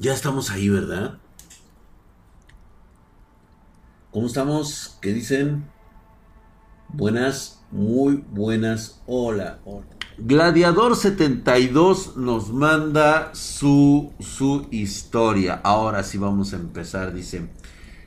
[0.00, 1.18] Ya estamos ahí, ¿verdad?
[4.10, 4.96] ¿Cómo estamos?
[5.02, 5.66] ¿Qué dicen?
[6.88, 9.02] Buenas, muy buenas.
[9.06, 9.84] Hola, hola.
[10.16, 15.60] Gladiador 72 nos manda su, su historia.
[15.62, 17.12] Ahora sí vamos a empezar.
[17.12, 17.50] Dice,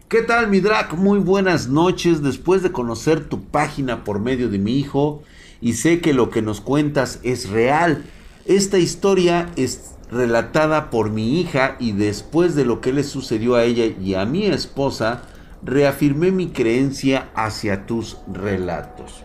[0.10, 0.98] ¿qué tal mi drag?
[0.98, 2.24] Muy buenas noches.
[2.24, 5.22] Después de conocer tu página por medio de mi hijo
[5.62, 8.04] y sé que lo que nos cuentas es real.
[8.48, 13.64] Esta historia es relatada por mi hija y después de lo que le sucedió a
[13.64, 15.24] ella y a mi esposa,
[15.64, 19.24] reafirmé mi creencia hacia tus relatos.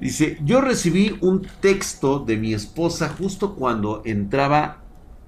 [0.00, 4.82] Dice, yo recibí un texto de mi esposa justo cuando entraba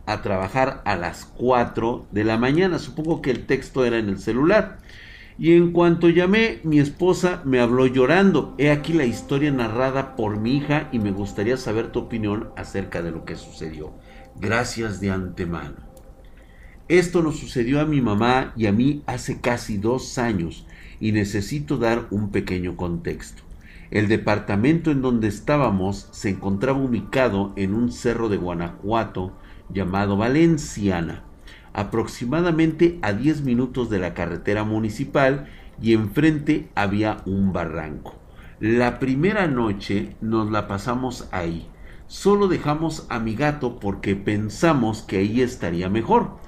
[0.05, 2.78] a trabajar a las 4 de la mañana.
[2.78, 4.78] Supongo que el texto era en el celular.
[5.38, 8.56] Y en cuanto llamé, mi esposa me habló llorando.
[8.59, 13.02] He aquí la historia narrada por mi hija y me gustaría saber tu opinión acerca
[13.02, 13.92] de lo que sucedió.
[14.41, 15.77] Gracias de antemano.
[16.89, 20.67] Esto nos sucedió a mi mamá y a mí hace casi dos años
[20.98, 23.42] y necesito dar un pequeño contexto.
[23.92, 29.33] El departamento en donde estábamos se encontraba ubicado en un cerro de Guanajuato
[29.70, 31.25] llamado Valenciana,
[31.78, 35.46] aproximadamente a 10 minutos de la carretera municipal
[35.80, 38.16] y enfrente había un barranco.
[38.58, 41.68] La primera noche nos la pasamos ahí.
[42.08, 46.38] Solo dejamos a mi gato porque pensamos que ahí estaría mejor.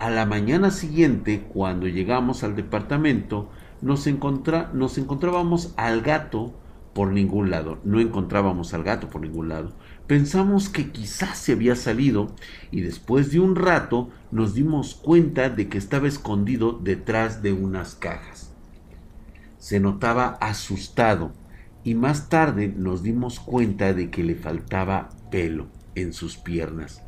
[0.00, 3.50] A la mañana siguiente, cuando llegamos al departamento,
[3.82, 4.04] nos,
[4.72, 6.54] nos encontrábamos al gato
[6.92, 7.78] por ningún lado.
[7.84, 9.74] No encontrábamos al gato por ningún lado.
[10.06, 12.34] Pensamos que quizás se había salido
[12.70, 17.94] y después de un rato nos dimos cuenta de que estaba escondido detrás de unas
[17.94, 18.52] cajas.
[19.58, 21.32] Se notaba asustado
[21.84, 27.02] y más tarde nos dimos cuenta de que le faltaba pelo en sus piernas.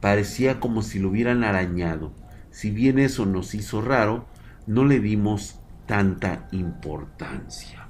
[0.00, 2.12] Parecía como si lo hubieran arañado.
[2.50, 4.26] Si bien eso nos hizo raro,
[4.66, 7.88] no le dimos tanta importancia.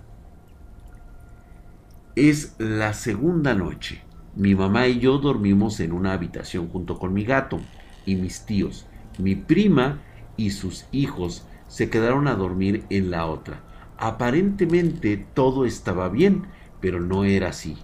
[2.16, 4.07] Es la segunda noche.
[4.38, 7.58] Mi mamá y yo dormimos en una habitación junto con mi gato
[8.06, 8.86] y mis tíos.
[9.18, 9.98] Mi prima
[10.36, 13.64] y sus hijos se quedaron a dormir en la otra.
[13.96, 16.46] Aparentemente todo estaba bien,
[16.80, 17.78] pero no era así.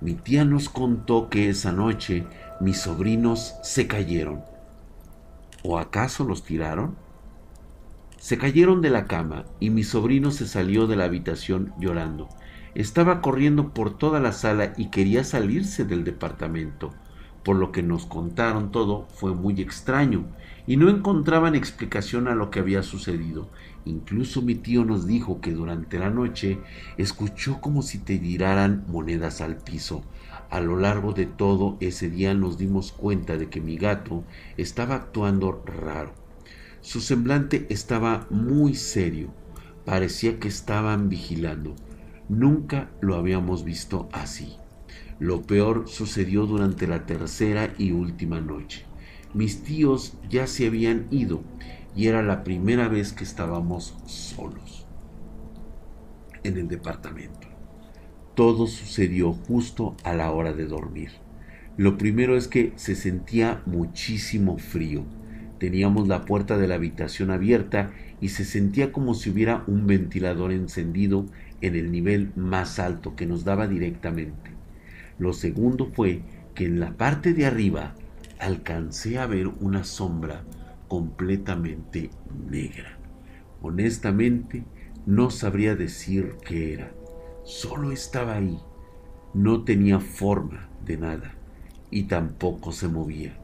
[0.00, 2.24] Mi tía nos contó que esa noche
[2.60, 4.44] mis sobrinos se cayeron.
[5.64, 6.94] ¿O acaso los tiraron?
[8.18, 12.28] Se cayeron de la cama y mi sobrino se salió de la habitación llorando.
[12.76, 16.92] Estaba corriendo por toda la sala y quería salirse del departamento.
[17.42, 20.26] Por lo que nos contaron todo fue muy extraño
[20.66, 23.48] y no encontraban explicación a lo que había sucedido.
[23.86, 26.58] Incluso mi tío nos dijo que durante la noche
[26.98, 30.02] escuchó como si te tiraran monedas al piso.
[30.50, 34.22] A lo largo de todo ese día nos dimos cuenta de que mi gato
[34.58, 36.12] estaba actuando raro.
[36.82, 39.30] Su semblante estaba muy serio.
[39.86, 41.74] Parecía que estaban vigilando.
[42.28, 44.56] Nunca lo habíamos visto así.
[45.18, 48.84] Lo peor sucedió durante la tercera y última noche.
[49.32, 51.42] Mis tíos ya se habían ido
[51.94, 54.86] y era la primera vez que estábamos solos
[56.42, 57.48] en el departamento.
[58.34, 61.10] Todo sucedió justo a la hora de dormir.
[61.76, 65.04] Lo primero es que se sentía muchísimo frío.
[65.58, 70.52] Teníamos la puerta de la habitación abierta y se sentía como si hubiera un ventilador
[70.52, 71.26] encendido
[71.60, 74.50] en el nivel más alto que nos daba directamente.
[75.18, 76.22] Lo segundo fue
[76.54, 77.94] que en la parte de arriba
[78.38, 80.42] alcancé a ver una sombra
[80.88, 82.10] completamente
[82.50, 82.98] negra.
[83.62, 84.64] Honestamente,
[85.06, 86.92] no sabría decir qué era.
[87.44, 88.58] Solo estaba ahí.
[89.32, 91.34] No tenía forma de nada
[91.90, 93.36] y tampoco se movía.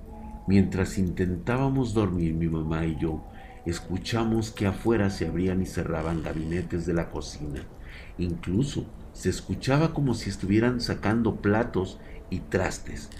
[0.46, 3.24] Mientras intentábamos dormir mi mamá y yo,
[3.64, 7.64] escuchamos que afuera se abrían y cerraban gabinetes de la cocina
[8.22, 11.98] Incluso se escuchaba como si estuvieran sacando platos
[12.30, 13.10] y trastes.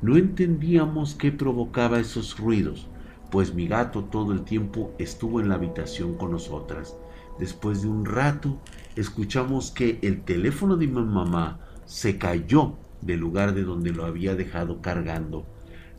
[0.00, 2.86] No entendíamos qué provocaba esos ruidos,
[3.30, 6.94] pues mi gato todo el tiempo estuvo en la habitación con nosotras.
[7.38, 8.60] Después de un rato,
[8.94, 14.36] escuchamos que el teléfono de mi mamá se cayó del lugar de donde lo había
[14.36, 15.44] dejado cargando.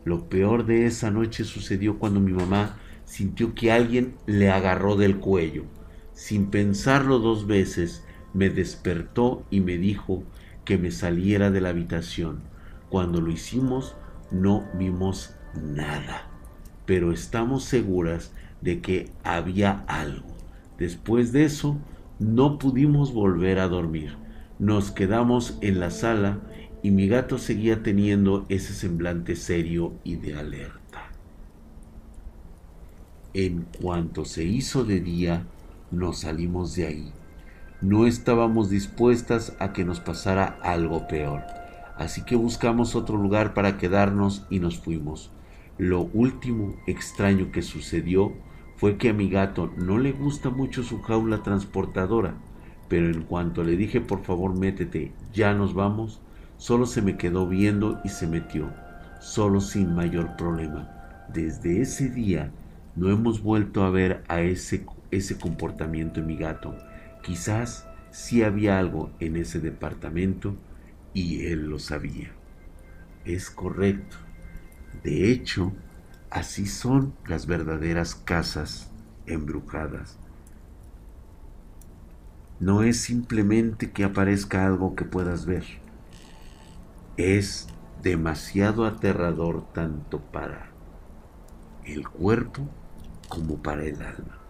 [0.04, 5.18] Lo peor de esa noche sucedió cuando mi mamá sintió que alguien le agarró del
[5.18, 5.64] cuello.
[6.14, 8.03] Sin pensarlo dos veces,
[8.34, 10.24] me despertó y me dijo
[10.64, 12.40] que me saliera de la habitación.
[12.90, 13.96] Cuando lo hicimos
[14.30, 16.26] no vimos nada,
[16.86, 20.34] pero estamos seguras de que había algo.
[20.78, 21.78] Después de eso
[22.18, 24.16] no pudimos volver a dormir.
[24.58, 26.40] Nos quedamos en la sala
[26.82, 31.10] y mi gato seguía teniendo ese semblante serio y de alerta.
[33.32, 35.44] En cuanto se hizo de día,
[35.90, 37.12] nos salimos de ahí.
[37.84, 41.42] No estábamos dispuestas a que nos pasara algo peor,
[41.98, 45.30] así que buscamos otro lugar para quedarnos y nos fuimos.
[45.76, 48.32] Lo último extraño que sucedió
[48.76, 52.36] fue que a mi gato no le gusta mucho su jaula transportadora,
[52.88, 56.22] pero en cuanto le dije por favor métete, ya nos vamos,
[56.56, 58.70] solo se me quedó viendo y se metió,
[59.20, 61.26] solo sin mayor problema.
[61.34, 62.50] Desde ese día
[62.96, 66.74] no hemos vuelto a ver a ese, ese comportamiento en mi gato.
[67.24, 70.56] Quizás sí había algo en ese departamento
[71.14, 72.30] y él lo sabía.
[73.24, 74.18] Es correcto.
[75.02, 75.72] De hecho,
[76.28, 78.90] así son las verdaderas casas
[79.24, 80.18] embrujadas.
[82.60, 85.64] No es simplemente que aparezca algo que puedas ver.
[87.16, 87.68] Es
[88.02, 90.68] demasiado aterrador tanto para
[91.86, 92.68] el cuerpo
[93.30, 94.43] como para el alma.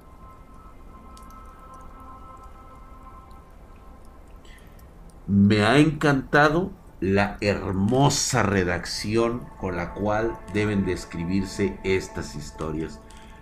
[5.27, 13.01] Me ha encantado la hermosa redacción con la cual deben describirse estas historias.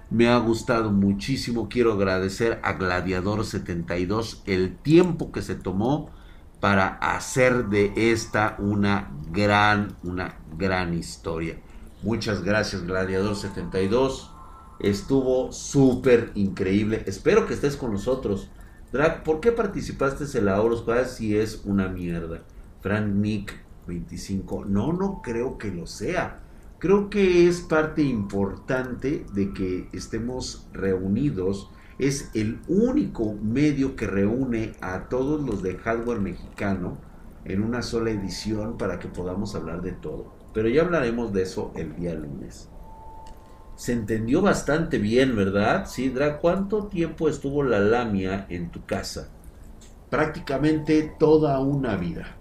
[0.09, 1.69] Me ha gustado muchísimo.
[1.69, 6.11] Quiero agradecer a Gladiador 72 el tiempo que se tomó
[6.61, 11.59] para hacer de esta una gran, una gran historia.
[12.03, 14.31] Muchas gracias Gladiador 72.
[14.79, 17.03] Estuvo súper increíble.
[17.07, 18.51] Espero que estés con nosotros.
[18.93, 22.43] Drag, ¿por qué participaste en la Horus si es una mierda?
[22.83, 23.55] Frank Nick
[23.87, 24.67] 25.
[24.67, 26.41] No, no creo que lo sea.
[26.79, 31.71] Creo que es parte importante de que estemos reunidos.
[31.99, 36.99] Es el único medio que reúne a todos los de hardware mexicano
[37.47, 40.35] en una sola edición para que podamos hablar de todo.
[40.53, 42.69] Pero ya hablaremos de eso el día lunes
[43.77, 45.87] se entendió bastante bien, ¿verdad?
[45.87, 49.31] Sidra, ¿cuánto tiempo estuvo la lamia en tu casa?
[50.11, 52.37] Prácticamente toda una vida.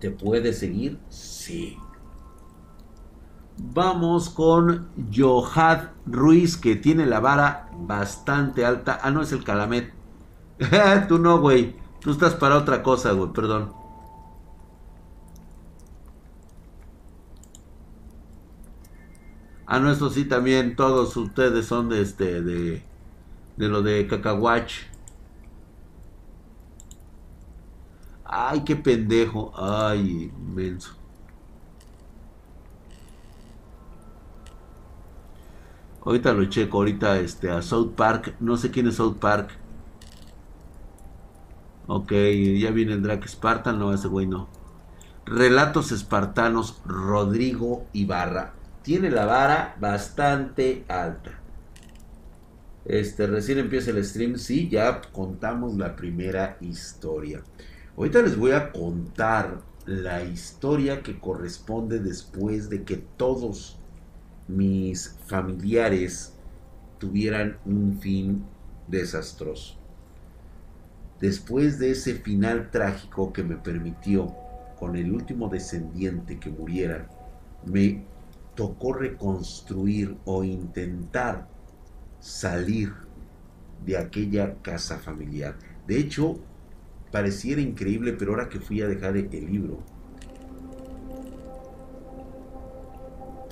[0.00, 0.98] ¿Te puede seguir?
[1.08, 1.78] Sí.
[3.58, 8.98] Vamos con Johad Ruiz, que tiene la vara bastante alta.
[9.02, 9.92] Ah, no, es el Calamet.
[11.08, 11.76] Tú no, güey.
[12.00, 13.72] Tú estás para otra cosa, güey, perdón.
[19.66, 22.82] Ah, no, eso sí también, todos ustedes son de este, de,
[23.56, 24.72] de lo de cacahuach.
[28.24, 29.52] Ay, qué pendejo.
[29.56, 30.92] Ay, inmenso.
[36.04, 38.36] Ahorita lo checo, ahorita este, a South Park.
[38.40, 39.50] No sé quién es South Park.
[41.88, 43.78] Ok, ya viene el Drake Spartan.
[43.78, 44.48] No, ese güey no.
[45.24, 48.55] Relatos espartanos, Rodrigo Ibarra
[48.86, 51.32] tiene la vara bastante alta.
[52.84, 57.42] Este, recién empieza el stream, sí, ya contamos la primera historia.
[57.96, 63.76] Ahorita les voy a contar la historia que corresponde después de que todos
[64.46, 66.34] mis familiares
[67.00, 68.44] tuvieran un fin
[68.86, 69.74] desastroso.
[71.20, 74.32] Después de ese final trágico que me permitió,
[74.78, 77.08] con el último descendiente que muriera,
[77.64, 78.04] me
[78.56, 81.48] tocó reconstruir o intentar
[82.18, 82.92] salir
[83.84, 85.56] de aquella casa familiar.
[85.86, 86.40] De hecho,
[87.12, 89.78] pareciera increíble, pero ahora que fui a dejar el libro,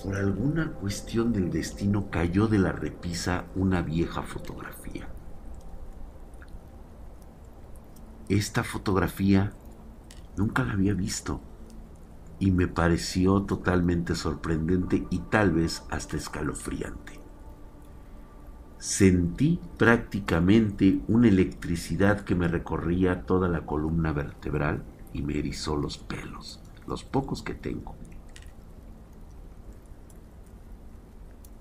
[0.03, 5.09] por alguna cuestión del destino cayó de la repisa una vieja fotografía.
[8.29, 9.53] Esta fotografía
[10.37, 11.41] nunca la había visto
[12.38, 17.21] y me pareció totalmente sorprendente y tal vez hasta escalofriante.
[18.79, 25.97] Sentí prácticamente una electricidad que me recorría toda la columna vertebral y me erizó los
[25.97, 27.95] pelos, los pocos que tengo.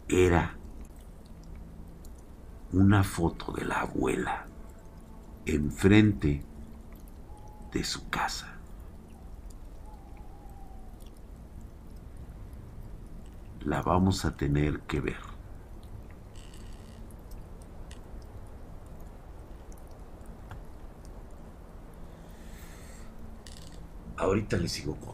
[0.10, 0.58] Era
[2.74, 4.48] una foto de la abuela
[5.46, 6.44] enfrente
[7.72, 8.58] de su casa.
[13.66, 15.18] La vamos a tener que ver.
[24.18, 25.14] Ahorita le sigo contando.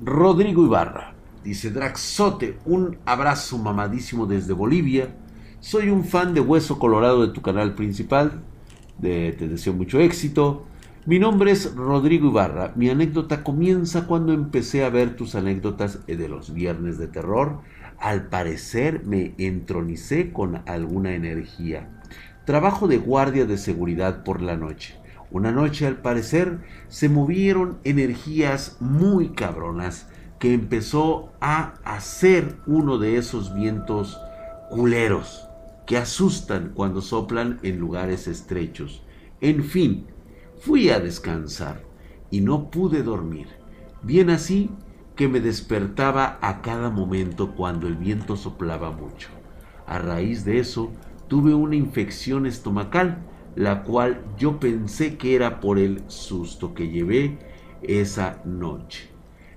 [0.00, 5.16] Rodrigo Ibarra dice Draxote, un abrazo mamadísimo desde Bolivia.
[5.60, 8.42] Soy un fan de Hueso Colorado de tu canal principal.
[9.00, 10.66] te deseo mucho éxito.
[11.04, 12.74] Mi nombre es Rodrigo Ibarra.
[12.76, 17.58] Mi anécdota comienza cuando empecé a ver tus anécdotas de los viernes de terror
[17.98, 21.88] Al parecer me entronicé con alguna energía.
[22.44, 24.94] Trabajo de guardia de seguridad por la noche.
[25.32, 30.06] Una noche al parecer se movieron energías muy cabronas
[30.38, 34.20] que empezó a hacer uno de esos vientos
[34.70, 35.48] culeros
[35.84, 39.02] que asustan cuando soplan en lugares estrechos.
[39.40, 40.06] En fin,
[40.62, 41.82] fui a descansar
[42.30, 43.48] y no pude dormir.
[44.04, 44.70] Bien así
[45.16, 49.28] que me despertaba a cada momento cuando el viento soplaba mucho.
[49.88, 50.92] A raíz de eso,
[51.26, 53.24] tuve una infección estomacal,
[53.56, 57.38] la cual yo pensé que era por el susto que llevé
[57.82, 59.08] esa noche.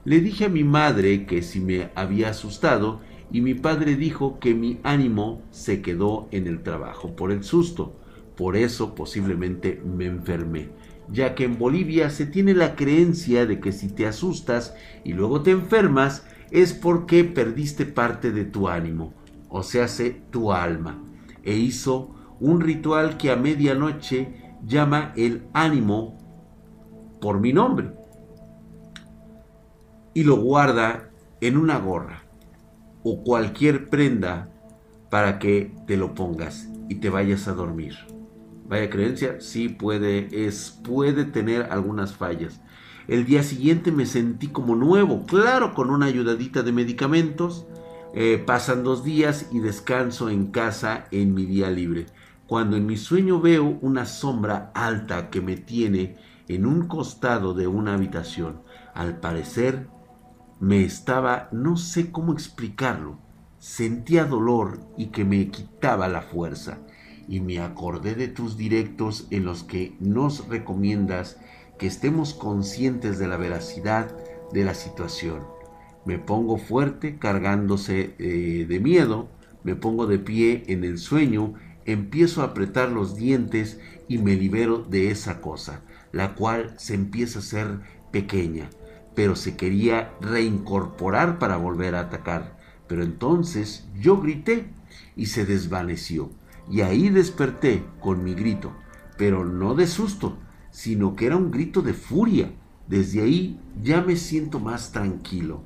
[0.06, 4.56] Le dije a mi madre que si me había asustado y mi padre dijo que
[4.56, 7.96] mi ánimo se quedó en el trabajo por el susto.
[8.36, 10.70] Por eso posiblemente me enfermé,
[11.10, 15.42] ya que en Bolivia se tiene la creencia de que si te asustas y luego
[15.42, 19.14] te enfermas es porque perdiste parte de tu ánimo,
[19.50, 19.88] o sea,
[20.32, 21.02] tu alma.
[21.44, 26.18] E hizo un ritual que a medianoche llama el ánimo
[27.22, 27.92] por mi nombre
[30.14, 31.10] y lo guarda
[31.42, 32.24] en una gorra
[33.04, 34.50] o cualquier prenda
[35.10, 37.96] para que te lo pongas y te vayas a dormir.
[38.68, 42.62] Vaya creencia, sí puede, es, puede tener algunas fallas.
[43.08, 47.68] El día siguiente me sentí como nuevo, claro, con una ayudadita de medicamentos.
[48.16, 52.08] Eh, pasan dos días y descanso en casa en mi día libre.
[52.48, 56.18] Cuando en mi sueño veo una sombra alta que me tiene
[56.48, 58.62] en un costado de una habitación,
[58.94, 59.88] al parecer
[60.60, 63.20] me estaba, no sé cómo explicarlo,
[63.60, 66.80] sentía dolor y que me quitaba la fuerza.
[67.28, 71.38] Y me acordé de tus directos en los que nos recomiendas
[71.78, 74.16] que estemos conscientes de la veracidad
[74.54, 75.42] de la situación.
[76.06, 79.30] Me pongo fuerte cargándose eh, de miedo,
[79.64, 81.56] me pongo de pie en el sueño,
[81.86, 87.40] empiezo a apretar los dientes y me libero de esa cosa, la cual se empieza
[87.40, 87.80] a ser
[88.12, 88.70] pequeña
[89.16, 92.58] pero se quería reincorporar para volver a atacar.
[92.88, 94.68] Pero entonces yo grité
[95.16, 96.30] y se desvaneció.
[96.70, 98.74] Y ahí desperté con mi grito,
[99.18, 100.38] pero no de susto,
[100.72, 102.52] sino que era un grito de furia.
[102.88, 105.64] Desde ahí ya me siento más tranquilo.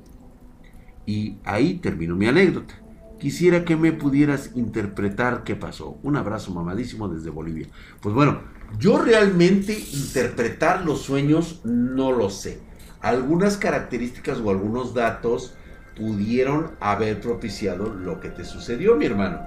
[1.06, 2.74] Y ahí terminó mi anécdota.
[3.18, 5.98] Quisiera que me pudieras interpretar qué pasó.
[6.02, 7.66] Un abrazo mamadísimo desde Bolivia.
[8.00, 8.40] Pues bueno,
[8.78, 15.54] yo realmente interpretar los sueños no lo sé algunas características o algunos datos
[15.96, 19.40] pudieron haber propiciado lo que te sucedió, mi hermano.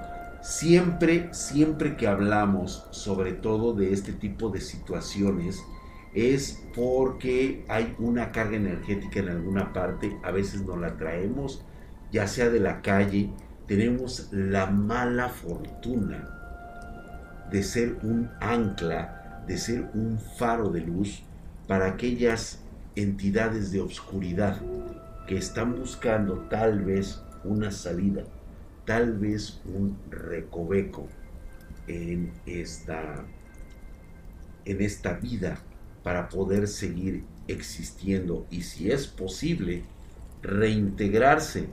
[0.44, 5.64] Siempre, siempre que hablamos sobre todo de este tipo de situaciones,
[6.14, 11.64] es porque hay una carga energética en alguna parte, a veces no la traemos,
[12.12, 13.30] ya sea de la calle,
[13.68, 16.28] tenemos la mala fortuna
[17.50, 21.24] de ser un ancla, de ser un faro de luz
[21.70, 22.60] para aquellas
[22.98, 24.62] entidades de obscuridad
[25.26, 28.24] que están buscando tal vez una salida,
[28.86, 31.08] tal vez un recoveco
[31.88, 33.26] en esta,
[34.66, 35.60] en esta vida
[36.04, 39.84] para poder seguir existiendo y si es posible
[40.42, 41.68] reintegrarse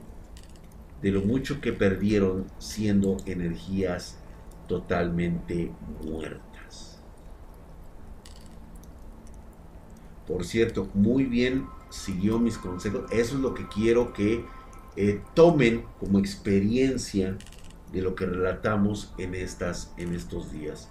[1.01, 4.17] de lo mucho que perdieron siendo energías
[4.67, 5.71] totalmente
[6.03, 6.99] muertas.
[10.27, 13.11] Por cierto, muy bien siguió mis consejos.
[13.11, 14.45] Eso es lo que quiero que
[14.95, 17.37] eh, tomen como experiencia
[17.91, 20.89] de lo que relatamos en, estas, en estos días.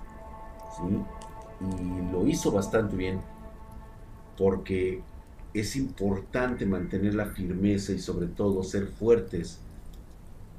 [1.60, 3.20] Y lo hizo bastante bien
[4.38, 5.02] porque
[5.52, 9.58] es importante mantener la firmeza y sobre todo ser fuertes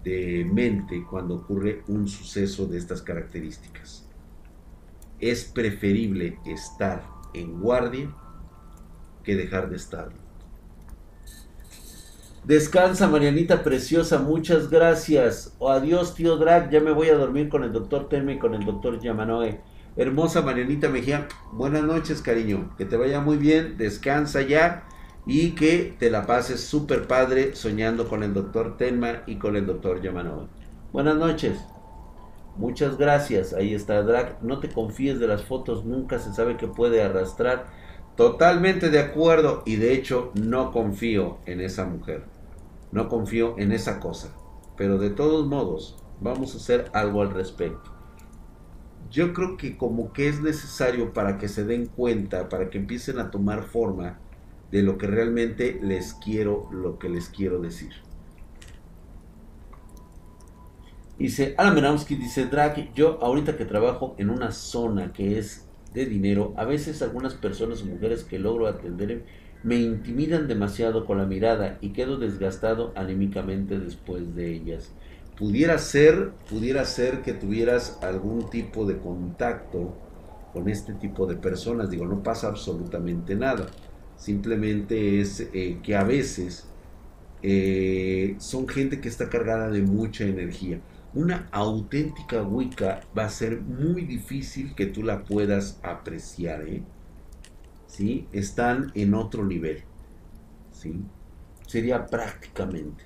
[0.03, 4.05] de mente cuando ocurre un suceso de estas características.
[5.19, 8.13] Es preferible estar en guardia
[9.23, 10.20] que dejar de estarlo.
[12.43, 15.55] Descansa, Marianita preciosa, muchas gracias.
[15.59, 18.55] O adiós, tío Drag, ya me voy a dormir con el doctor Teme y con
[18.55, 19.61] el doctor Yamanoe.
[19.95, 22.73] Hermosa Marianita Mejía, buenas noches, cariño.
[22.79, 24.85] Que te vaya muy bien, descansa ya
[25.27, 29.67] y que te la pases súper padre soñando con el doctor Tenma y con el
[29.67, 30.47] doctor Yamanoe.
[30.91, 31.59] Buenas noches.
[32.55, 33.53] Muchas gracias.
[33.53, 34.41] Ahí está Drag.
[34.41, 37.67] No te confíes de las fotos, nunca se sabe que puede arrastrar
[38.15, 42.25] Totalmente de acuerdo y de hecho no confío en esa mujer.
[42.91, 44.33] No confío en esa cosa.
[44.77, 47.91] Pero de todos modos, vamos a hacer algo al respecto.
[49.09, 53.19] Yo creo que como que es necesario para que se den cuenta, para que empiecen
[53.19, 54.19] a tomar forma
[54.71, 57.91] de lo que realmente les quiero, lo que les quiero decir.
[61.17, 66.05] Dice, Alan Benamsky dice, Drake, yo ahorita que trabajo en una zona que es de
[66.05, 69.23] dinero, a veces algunas personas o mujeres que logro atender
[69.63, 74.91] me intimidan demasiado con la mirada y quedo desgastado anímicamente después de ellas.
[75.37, 79.95] Pudiera ser, pudiera ser que tuvieras algún tipo de contacto
[80.53, 81.89] con este tipo de personas.
[81.89, 83.67] Digo, no pasa absolutamente nada.
[84.17, 86.67] Simplemente es eh, que a veces
[87.43, 90.79] eh, son gente que está cargada de mucha energía.
[91.13, 96.61] Una auténtica Wicca va a ser muy difícil que tú la puedas apreciar.
[96.67, 96.83] ¿eh?
[97.87, 98.27] ¿Sí?
[98.31, 99.83] Están en otro nivel.
[100.71, 101.01] ¿Sí?
[101.67, 103.03] Sería prácticamente.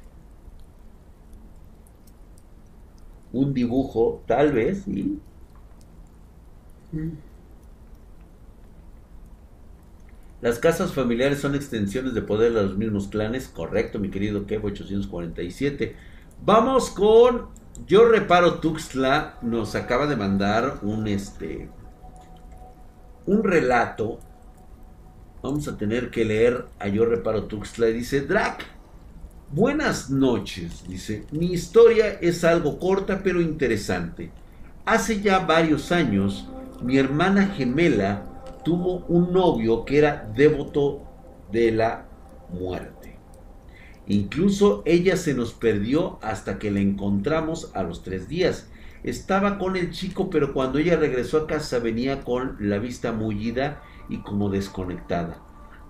[3.34, 5.20] Un dibujo, tal vez, ¿sí?
[6.92, 7.10] Mm.
[10.42, 13.48] Las casas familiares son extensiones de poder de los mismos clanes.
[13.48, 15.96] Correcto, mi querido Kevo 847.
[16.46, 17.48] Vamos con
[17.88, 19.38] Yo Reparo Tuxtla.
[19.42, 21.70] Nos acaba de mandar un este.
[23.26, 24.20] Un relato.
[25.44, 27.88] Vamos a tener que leer a Yo Reparo Tuxtla.
[27.88, 28.66] Dice Drac.
[29.52, 30.88] Buenas noches.
[30.88, 31.26] Dice.
[31.32, 34.32] Mi historia es algo corta pero interesante.
[34.86, 36.48] Hace ya varios años,
[36.82, 38.24] mi hermana gemela
[38.64, 41.02] tuvo un novio que era devoto
[41.52, 42.06] de la
[42.50, 42.95] muerte.
[44.08, 48.70] Incluso ella se nos perdió hasta que la encontramos a los tres días.
[49.04, 53.82] Estaba con el chico, pero cuando ella regresó a casa venía con la vista mullida
[54.10, 55.42] y como desconectada,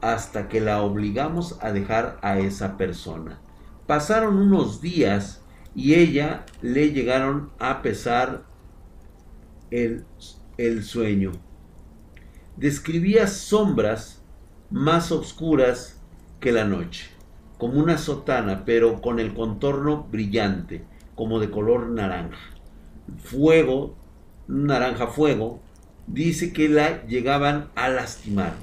[0.01, 3.39] hasta que la obligamos a dejar a esa persona.
[3.87, 5.43] Pasaron unos días
[5.73, 8.43] y ella le llegaron a pesar
[9.71, 10.05] el,
[10.57, 11.33] el sueño
[12.57, 14.21] describía sombras
[14.69, 15.99] más oscuras
[16.39, 17.09] que la noche,
[17.57, 20.83] como una sotana, pero con el contorno brillante,
[21.15, 22.37] como de color naranja.
[23.17, 23.95] Fuego,
[24.47, 25.61] naranja fuego,
[26.07, 28.53] dice que la llegaban a lastimar,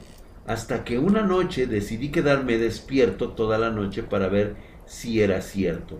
[0.46, 5.98] hasta que una noche decidí quedarme despierto toda la noche para ver si era cierto.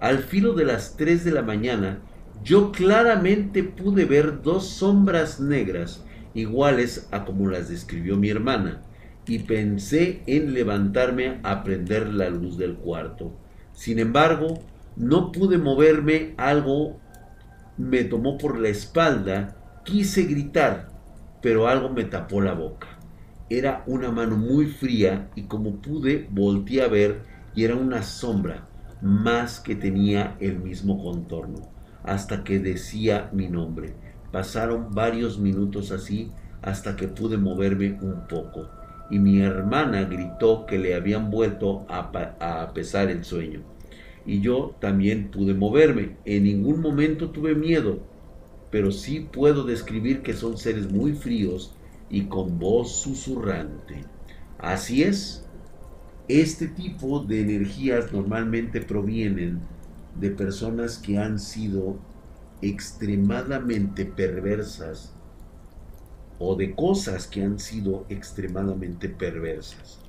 [0.00, 2.00] Al filo de las 3 de la mañana,
[2.42, 8.82] yo claramente pude ver dos sombras negras iguales a como las describió mi hermana,
[9.30, 13.30] y pensé en levantarme a prender la luz del cuarto.
[13.72, 14.58] Sin embargo,
[14.96, 16.98] no pude moverme, algo
[17.78, 20.88] me tomó por la espalda, quise gritar,
[21.40, 22.88] pero algo me tapó la boca.
[23.48, 27.22] Era una mano muy fría y como pude volteé a ver
[27.54, 28.66] y era una sombra,
[29.00, 31.70] más que tenía el mismo contorno,
[32.02, 33.94] hasta que decía mi nombre.
[34.32, 38.79] Pasaron varios minutos así hasta que pude moverme un poco
[39.10, 43.60] y mi hermana gritó que le habían vuelto a, pesar el sueño.
[44.24, 46.16] Y yo también pude moverme.
[46.24, 47.98] En ningún momento tuve miedo,
[48.70, 51.74] pero sí puedo describir que son seres muy fríos
[52.08, 54.04] y con voz susurrante.
[54.58, 55.44] Así es,
[56.28, 59.60] este tipo de energías normalmente provienen
[60.20, 61.98] de personas que han sido
[62.62, 65.14] extremadamente perversas
[66.40, 70.00] o de cosas que han sido extremadamente perversas.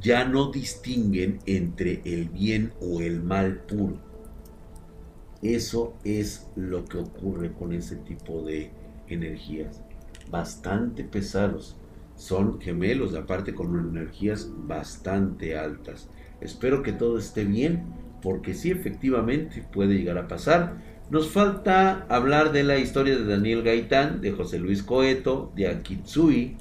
[0.00, 3.98] Ya no distinguen entre el bien o el mal puro.
[5.42, 8.70] Eso es lo que ocurre con ese tipo de
[9.08, 9.82] energías.
[10.30, 11.76] Bastante pesados.
[12.16, 16.08] Son gemelos, aparte con energías bastante altas.
[16.40, 17.84] Espero que todo esté bien
[18.22, 20.95] porque sí efectivamente puede llegar a pasar.
[21.08, 26.56] Nos falta hablar de la historia de Daniel Gaitán, de José Luis Coeto, de Akitsui,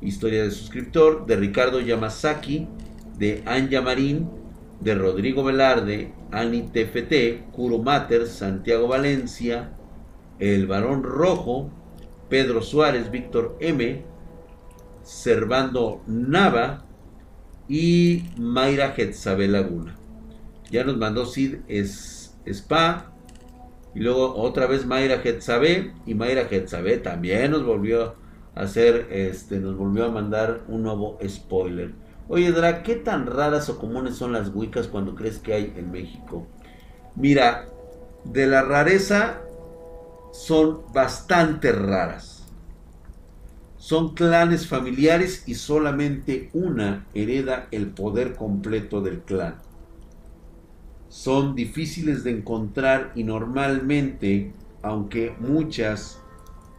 [0.00, 2.68] historia de suscriptor, de Ricardo Yamazaki,
[3.18, 4.30] de Anja Marín,
[4.80, 9.74] de Rodrigo Velarde, Ani TFT, Kuro Mater, Santiago Valencia,
[10.38, 11.70] El Barón Rojo,
[12.30, 14.02] Pedro Suárez, Víctor M,
[15.02, 16.86] Servando Nava
[17.68, 19.96] y Mayra Getzabel Laguna.
[20.70, 21.56] Ya nos mandó Sid
[22.46, 23.11] Spa.
[23.94, 25.92] Y luego otra vez Mayra Getzabe.
[26.06, 28.14] Y Mayra Getzabe también nos volvió
[28.54, 31.92] a hacer, este, nos volvió a mandar un nuevo spoiler.
[32.28, 35.90] Oye, Dra, ¿qué tan raras o comunes son las Wiccas cuando crees que hay en
[35.90, 36.46] México?
[37.16, 37.68] Mira,
[38.24, 39.40] de la rareza
[40.32, 42.44] son bastante raras.
[43.76, 49.56] Son clanes familiares y solamente una hereda el poder completo del clan
[51.12, 56.18] son difíciles de encontrar y normalmente, aunque muchas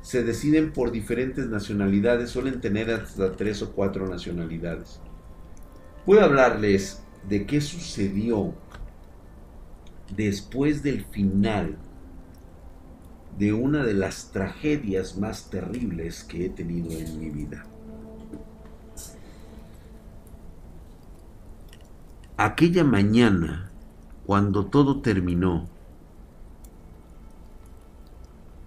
[0.01, 4.99] se deciden por diferentes nacionalidades, suelen tener hasta tres o cuatro nacionalidades.
[6.07, 8.55] Voy a hablarles de qué sucedió
[10.15, 11.77] después del final
[13.37, 17.67] de una de las tragedias más terribles que he tenido en mi vida.
[22.35, 23.69] Aquella mañana,
[24.25, 25.67] cuando todo terminó,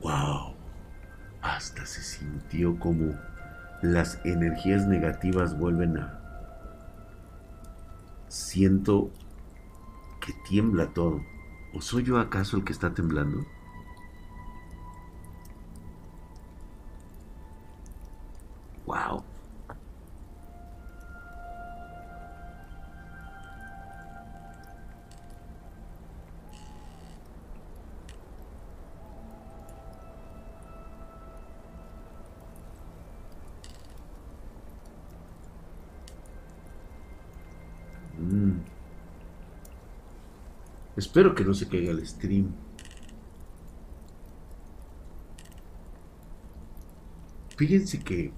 [0.02, 0.54] wow,
[1.40, 3.14] hasta se sintió como
[3.82, 6.20] las energías negativas vuelven a...
[8.28, 9.10] Siento
[10.20, 11.22] que tiembla todo.
[11.72, 13.46] ¿O soy yo acaso el que está temblando?
[18.86, 19.24] Wow.
[38.18, 38.60] Mm.
[40.96, 42.52] Espero que no se caiga el stream.
[47.56, 48.32] Fíjense que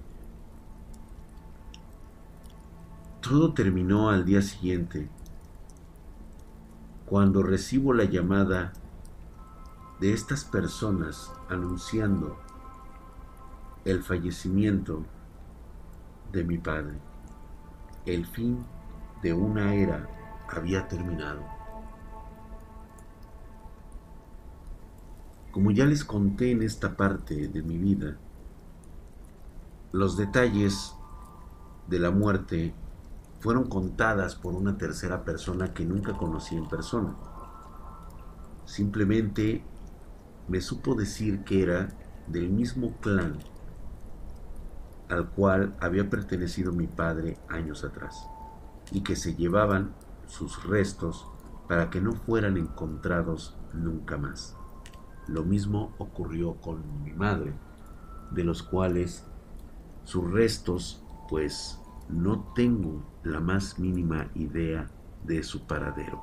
[3.20, 5.08] todo terminó al día siguiente,
[7.06, 8.72] cuando recibo la llamada
[10.00, 12.38] de estas personas anunciando
[13.84, 15.04] el fallecimiento
[16.32, 16.98] de mi padre.
[18.06, 18.64] El fin
[19.22, 20.08] de una era
[20.48, 21.42] había terminado.
[25.50, 28.16] Como ya les conté en esta parte de mi vida,
[29.92, 30.94] los detalles
[31.88, 32.74] de la muerte
[33.40, 37.14] fueron contadas por una tercera persona que nunca conocí en persona.
[38.66, 39.64] Simplemente
[40.48, 41.88] me supo decir que era
[42.26, 43.38] del mismo clan
[45.08, 48.28] al cual había pertenecido mi padre años atrás
[48.90, 49.94] y que se llevaban
[50.26, 51.26] sus restos
[51.68, 54.56] para que no fueran encontrados nunca más.
[55.26, 57.52] Lo mismo ocurrió con mi madre,
[58.30, 59.24] de los cuales
[60.04, 64.88] sus restos, pues no tengo la más mínima idea
[65.24, 66.22] de su paradero.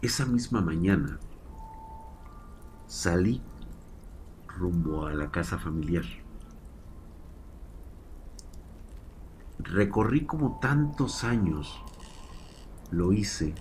[0.00, 1.18] Esa misma mañana
[2.86, 3.42] salí
[4.56, 6.04] rumbo a la casa familiar.
[9.58, 11.82] Recorrí como tantos años
[12.90, 13.54] lo hice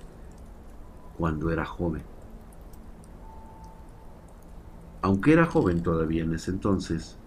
[1.18, 2.04] cuando era joven.
[5.02, 7.18] Aunque era joven todavía en ese entonces,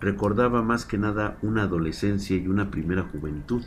[0.00, 3.64] recordaba más que nada una adolescencia y una primera juventud.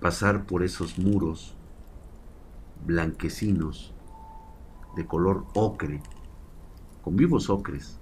[0.00, 1.54] Pasar por esos muros
[2.86, 3.92] blanquecinos
[4.96, 6.02] de color ocre
[7.02, 7.98] con vivos ocres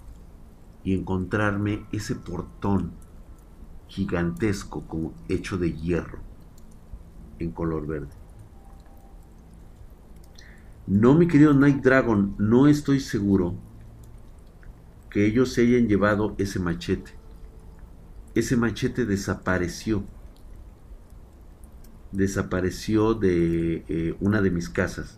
[0.84, 2.92] y encontrarme ese portón
[3.88, 6.18] gigantesco como hecho de hierro
[7.38, 8.18] en color verde.
[10.86, 13.54] No, mi querido Night Dragon, no estoy seguro
[15.10, 17.12] que ellos se hayan llevado ese machete.
[18.34, 20.04] Ese machete desapareció.
[22.12, 25.17] Desapareció de eh, una de mis casas.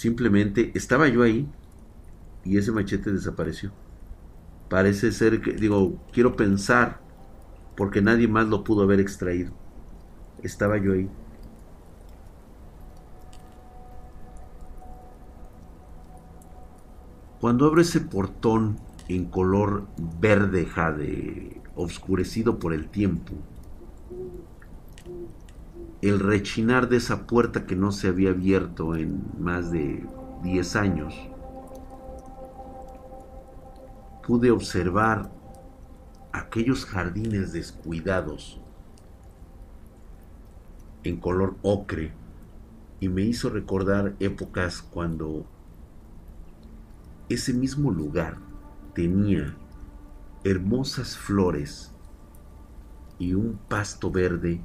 [0.00, 1.46] Simplemente estaba yo ahí
[2.42, 3.70] y ese machete desapareció.
[4.70, 7.02] Parece ser que, digo, quiero pensar,
[7.76, 9.52] porque nadie más lo pudo haber extraído.
[10.42, 11.06] Estaba yo ahí.
[17.38, 19.86] Cuando abro ese portón en color
[20.18, 23.34] verde jade, oscurecido por el tiempo,
[26.02, 30.06] el rechinar de esa puerta que no se había abierto en más de
[30.42, 31.14] 10 años,
[34.26, 35.30] pude observar
[36.32, 38.60] aquellos jardines descuidados
[41.04, 42.12] en color ocre
[43.00, 45.46] y me hizo recordar épocas cuando
[47.28, 48.36] ese mismo lugar
[48.94, 49.56] tenía
[50.44, 51.92] hermosas flores
[53.18, 54.60] y un pasto verde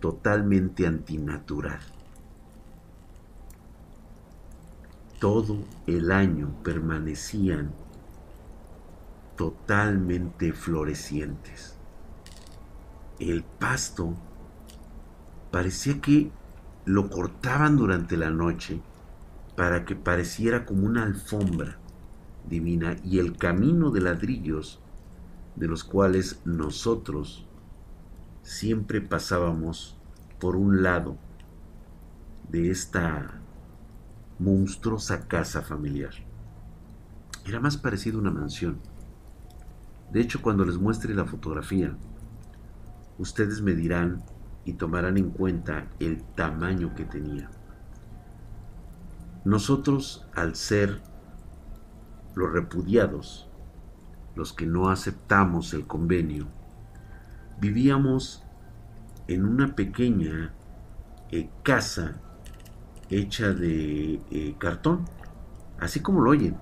[0.00, 1.80] totalmente antinatural.
[5.18, 7.72] Todo el año permanecían
[9.36, 11.76] totalmente florecientes.
[13.18, 14.14] El pasto
[15.50, 16.30] parecía que
[16.84, 18.80] lo cortaban durante la noche
[19.56, 21.78] para que pareciera como una alfombra
[22.48, 24.80] divina y el camino de ladrillos
[25.56, 27.47] de los cuales nosotros
[28.48, 29.94] siempre pasábamos
[30.40, 31.18] por un lado
[32.48, 33.42] de esta
[34.38, 36.14] monstruosa casa familiar.
[37.46, 38.78] Era más parecido a una mansión.
[40.10, 41.94] De hecho, cuando les muestre la fotografía,
[43.18, 44.24] ustedes me dirán
[44.64, 47.50] y tomarán en cuenta el tamaño que tenía.
[49.44, 51.02] Nosotros, al ser
[52.34, 53.50] los repudiados,
[54.34, 56.48] los que no aceptamos el convenio,
[57.60, 58.44] vivíamos
[59.26, 60.54] en una pequeña
[61.30, 62.20] eh, casa
[63.10, 65.04] hecha de eh, cartón,
[65.78, 66.56] así como lo oyen.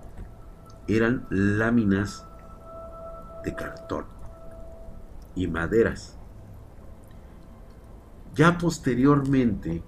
[0.88, 2.26] Eran láminas
[3.44, 4.04] de cartón
[5.34, 6.16] y maderas.
[8.34, 9.82] Ya posteriormente,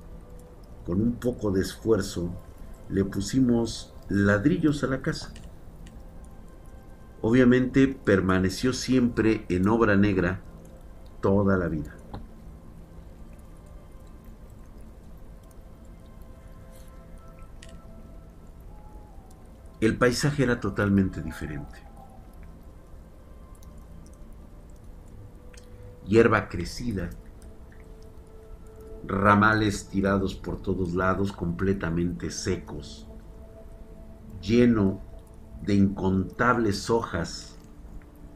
[0.87, 2.31] con un poco de esfuerzo,
[2.89, 5.33] le pusimos ladrillos a la casa.
[7.21, 10.41] Obviamente permaneció siempre en obra negra
[11.21, 11.95] toda la vida.
[19.81, 21.79] El paisaje era totalmente diferente.
[26.05, 27.11] Hierba crecida,
[29.07, 33.07] ramales tirados por todos lados completamente secos,
[34.41, 35.01] lleno
[35.63, 37.57] de incontables hojas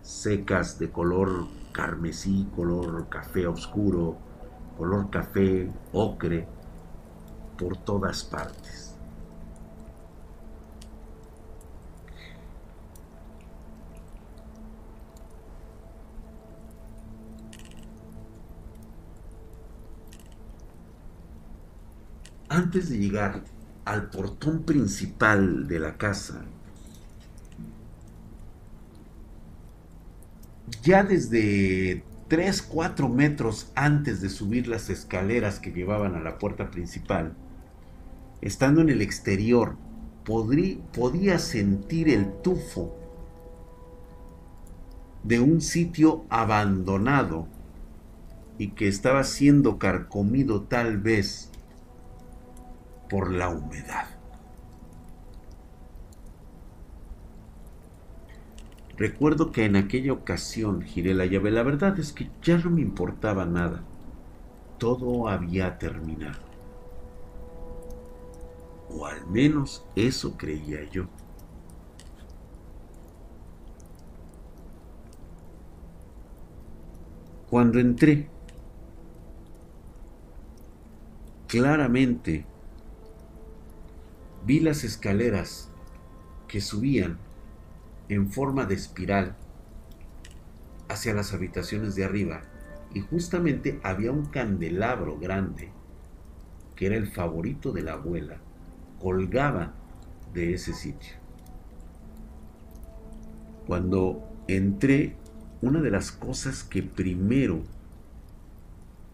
[0.03, 4.17] secas de color carmesí, color café oscuro,
[4.77, 6.47] color café ocre,
[7.59, 8.97] por todas partes.
[22.49, 23.45] Antes de llegar
[23.87, 26.45] al portón principal de la casa,
[30.83, 36.71] ya desde 3, 4 metros antes de subir las escaleras que llevaban a la puerta
[36.71, 37.35] principal,
[38.41, 39.77] estando en el exterior,
[40.25, 42.97] podía sentir el tufo
[45.23, 47.49] de un sitio abandonado
[48.59, 51.51] y que estaba siendo carcomido tal vez
[53.09, 54.12] por la humedad.
[59.03, 61.51] Recuerdo que en aquella ocasión giré la llave.
[61.51, 63.83] La verdad es que ya no me importaba nada.
[64.79, 66.38] Todo había terminado.
[68.91, 71.07] O al menos eso creía yo.
[77.51, 78.29] Cuando entré,
[81.49, 82.47] claramente
[84.47, 85.73] vi las escaleras
[86.47, 87.19] que subían
[88.14, 89.37] en forma de espiral
[90.88, 92.42] hacia las habitaciones de arriba
[92.92, 95.70] y justamente había un candelabro grande
[96.77, 98.37] que era el favorito de la abuela
[99.01, 99.72] colgaba
[100.35, 101.14] de ese sitio.
[103.66, 105.16] Cuando entré
[105.62, 107.62] una de las cosas que primero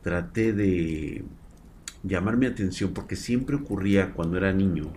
[0.02, 1.24] traté de
[2.02, 4.90] llamar mi atención porque siempre ocurría cuando era niño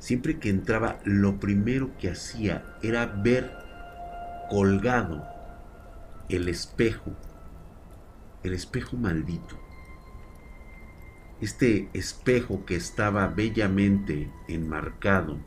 [0.00, 3.52] siempre que entraba, lo primero que hacía era ver
[4.48, 5.24] colgado
[6.28, 7.12] el espejo,
[8.42, 9.56] el espejo maldito.
[11.40, 15.38] Este espejo que estaba bellamente enmarcado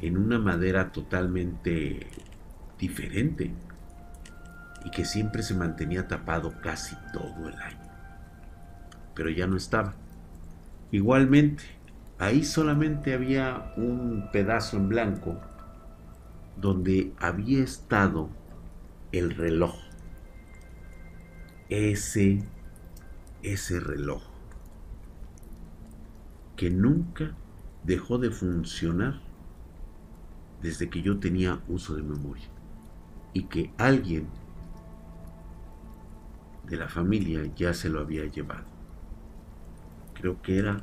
[0.00, 2.06] en una madera totalmente
[2.78, 3.52] diferente
[4.84, 7.90] y que siempre se mantenía tapado casi todo el año.
[9.14, 9.94] Pero ya no estaba.
[10.92, 11.64] Igualmente,
[12.18, 15.38] Ahí solamente había un pedazo en blanco
[16.56, 18.30] donde había estado
[19.12, 19.74] el reloj.
[21.68, 22.42] Ese,
[23.42, 24.22] ese reloj
[26.56, 27.34] que nunca
[27.84, 29.20] dejó de funcionar
[30.62, 32.46] desde que yo tenía uso de memoria
[33.34, 34.26] y que alguien
[36.66, 38.64] de la familia ya se lo había llevado.
[40.14, 40.82] Creo que era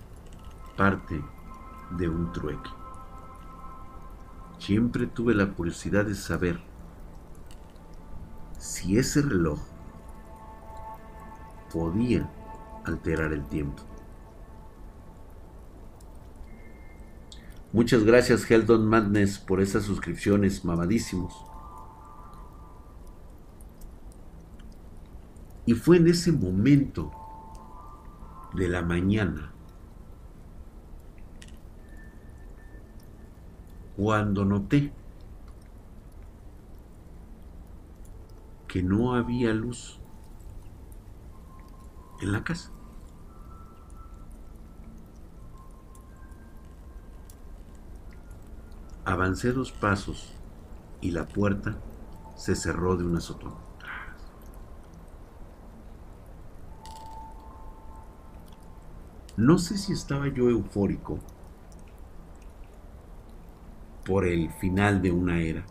[0.75, 1.23] parte
[1.91, 2.69] de un trueque.
[4.59, 6.59] Siempre tuve la curiosidad de saber
[8.57, 9.59] si ese reloj
[11.71, 12.29] podía
[12.85, 13.83] alterar el tiempo.
[17.71, 21.33] Muchas gracias Heldon Madness por esas suscripciones mamadísimos.
[25.65, 27.11] Y fue en ese momento
[28.53, 29.52] de la mañana
[33.95, 34.91] cuando noté
[38.67, 39.99] que no había luz
[42.21, 42.71] en la casa.
[49.05, 50.33] Avancé dos pasos
[51.01, 51.75] y la puerta
[52.35, 53.53] se cerró de una azotón.
[59.35, 61.19] No sé si estaba yo eufórico
[64.05, 65.65] por el final de una era.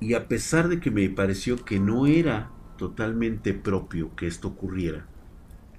[0.00, 5.06] Y a pesar de que me pareció que no era totalmente propio que esto ocurriera,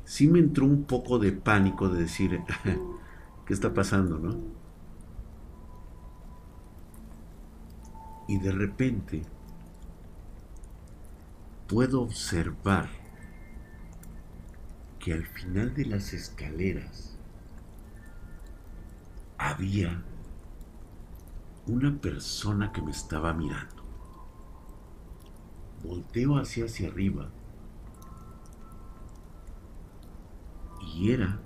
[0.04, 2.41] sí me entró un poco de pánico de decir,
[3.45, 4.38] ¿qué está pasando, no?
[8.28, 9.24] Y de repente
[11.67, 12.89] puedo observar
[15.00, 17.18] que al final de las escaleras
[19.39, 20.04] había
[21.65, 23.84] una persona que me estaba mirando.
[25.82, 27.30] Volteo hacia hacia arriba
[30.82, 31.39] y era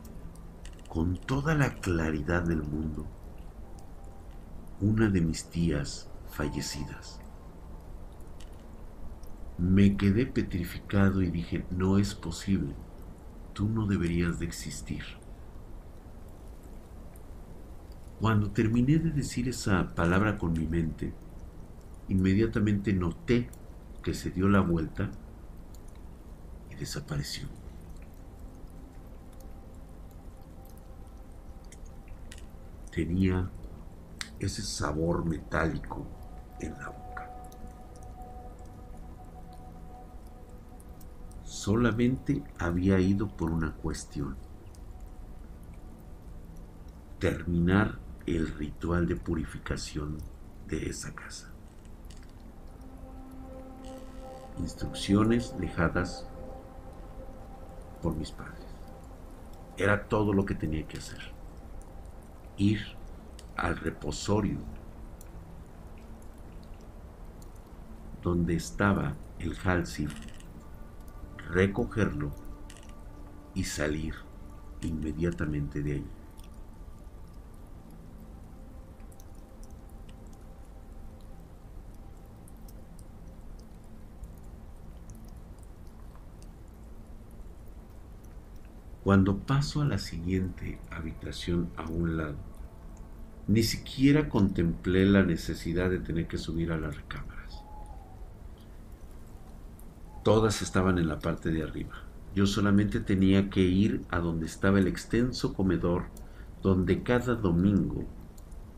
[0.89, 3.05] con toda la claridad del mundo
[4.81, 7.19] una de mis tías fallecidas.
[9.59, 12.73] Me quedé petrificado y dije, no es posible,
[13.53, 15.22] tú no deberías de existir.
[18.23, 21.13] Cuando terminé de decir esa palabra con mi mente,
[22.07, 23.49] inmediatamente noté
[24.01, 25.11] que se dio la vuelta
[26.71, 27.49] y desapareció.
[32.91, 33.49] Tenía
[34.39, 36.07] ese sabor metálico
[36.61, 37.29] en la boca.
[41.43, 44.37] Solamente había ido por una cuestión.
[47.19, 50.17] Terminar el ritual de purificación
[50.67, 51.51] de esa casa.
[54.59, 56.27] Instrucciones dejadas
[58.01, 58.65] por mis padres.
[59.77, 61.33] Era todo lo que tenía que hacer.
[62.57, 62.81] Ir
[63.57, 64.59] al reposorio
[68.21, 70.13] donde estaba el Halsif,
[71.49, 72.31] recogerlo
[73.53, 74.15] y salir
[74.81, 76.05] inmediatamente de ahí.
[89.03, 92.37] Cuando paso a la siguiente habitación a un lado,
[93.47, 97.63] ni siquiera contemplé la necesidad de tener que subir a las recámaras.
[100.23, 101.95] Todas estaban en la parte de arriba.
[102.33, 106.05] Yo solamente tenía que ir a donde estaba el extenso comedor
[106.61, 108.05] donde cada domingo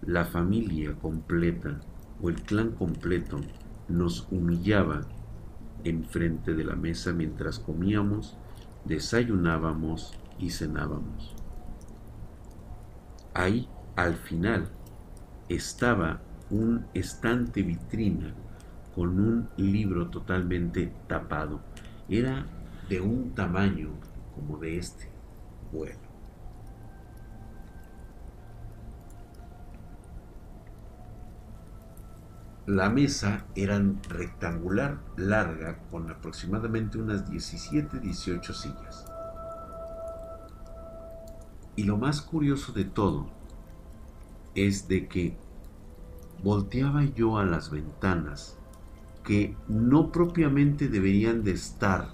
[0.01, 1.79] la familia completa
[2.19, 3.39] o el clan completo
[3.87, 5.01] nos humillaba
[5.83, 8.35] enfrente de la mesa mientras comíamos
[8.85, 11.35] desayunábamos y cenábamos.
[13.33, 14.69] Ahí, al final,
[15.49, 18.33] estaba un estante vitrina
[18.93, 21.59] con un libro totalmente tapado.
[22.07, 22.45] Era
[22.87, 23.89] de un tamaño
[24.33, 25.09] como de este
[25.71, 26.04] vuelo.
[32.67, 39.05] La mesa era rectangular, larga, con aproximadamente unas 17-18 sillas.
[41.75, 43.27] Y lo más curioso de todo
[44.55, 45.37] es de que
[46.43, 48.57] volteaba yo a las ventanas
[49.23, 52.09] que no propiamente deberían de estar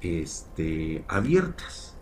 [0.00, 1.96] este, abiertas.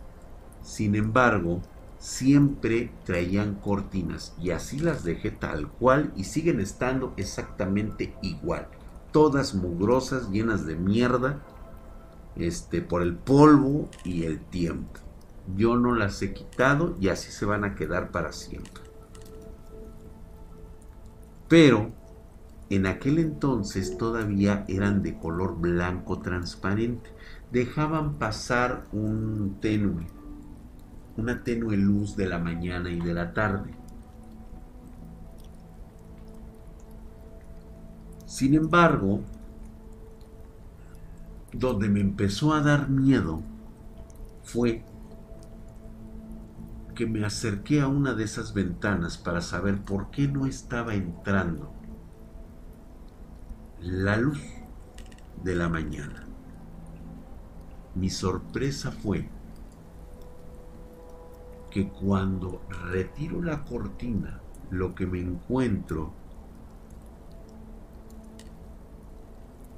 [0.62, 1.62] Sin embargo,
[2.04, 8.68] siempre traían cortinas y así las dejé tal cual y siguen estando exactamente igual.
[9.10, 11.40] Todas mugrosas, llenas de mierda,
[12.36, 15.00] este, por el polvo y el tiempo.
[15.56, 18.82] Yo no las he quitado y así se van a quedar para siempre.
[21.48, 21.90] Pero
[22.68, 27.08] en aquel entonces todavía eran de color blanco transparente.
[27.50, 30.06] Dejaban pasar un tenue
[31.16, 33.74] una tenue luz de la mañana y de la tarde.
[38.26, 39.20] Sin embargo,
[41.52, 43.42] donde me empezó a dar miedo
[44.42, 44.84] fue
[46.94, 51.72] que me acerqué a una de esas ventanas para saber por qué no estaba entrando
[53.80, 54.40] la luz
[55.42, 56.24] de la mañana.
[57.94, 59.28] Mi sorpresa fue
[61.74, 62.60] que cuando
[62.92, 66.12] retiro la cortina, lo que me encuentro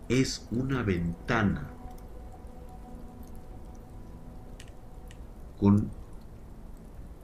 [0.06, 1.70] es una ventana
[5.58, 5.88] con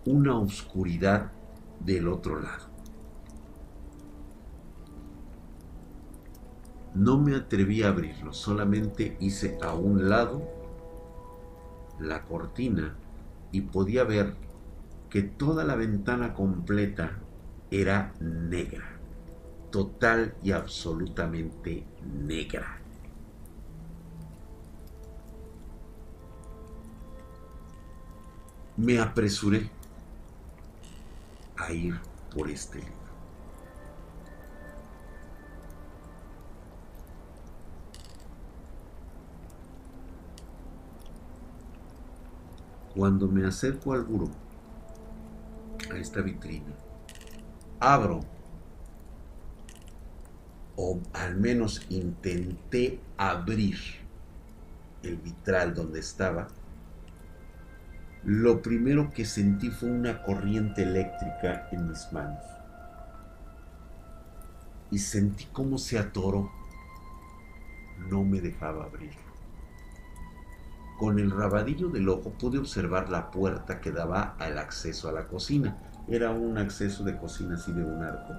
[0.07, 1.33] una oscuridad
[1.81, 2.65] del otro lado.
[6.95, 10.43] No me atreví a abrirlo, solamente hice a un lado
[12.01, 12.97] la cortina
[13.51, 14.35] y podía ver
[15.13, 17.19] que toda la ventana completa
[17.71, 18.99] era negra,
[19.71, 22.79] total y absolutamente negra.
[28.79, 29.69] Me apresuré
[31.59, 32.01] a ir
[32.35, 32.95] por este libro.
[42.95, 44.42] Cuando me acerco al buró,
[45.97, 46.75] esta vitrina,
[47.81, 48.21] abro,
[50.77, 53.77] o al menos intenté abrir
[55.03, 56.49] el vitral donde estaba,
[58.25, 62.45] lo primero que sentí fue una corriente eléctrica en mis manos.
[64.93, 66.51] Y sentí cómo se atoró.
[68.09, 69.32] No me dejaba abrirlo.
[71.03, 75.27] Con el rabadillo del ojo pude observar la puerta que daba al acceso a la
[75.27, 75.77] cocina.
[76.07, 78.33] Era un acceso de cocina así de un arco.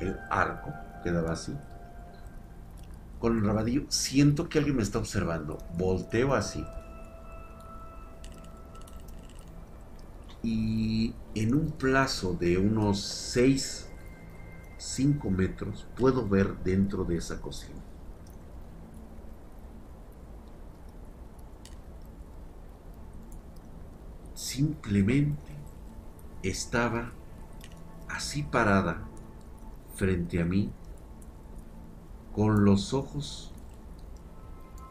[0.00, 0.72] El arco
[1.04, 1.54] quedaba así.
[3.18, 5.58] Con el rabadillo siento que alguien me está observando.
[5.76, 6.64] Volteo así.
[10.42, 13.86] Y en un plazo de unos 6,
[14.78, 17.91] 5 metros puedo ver dentro de esa cocina.
[24.52, 25.56] Simplemente
[26.42, 27.10] estaba
[28.10, 29.02] así parada
[29.94, 30.70] frente a mí,
[32.34, 33.50] con los ojos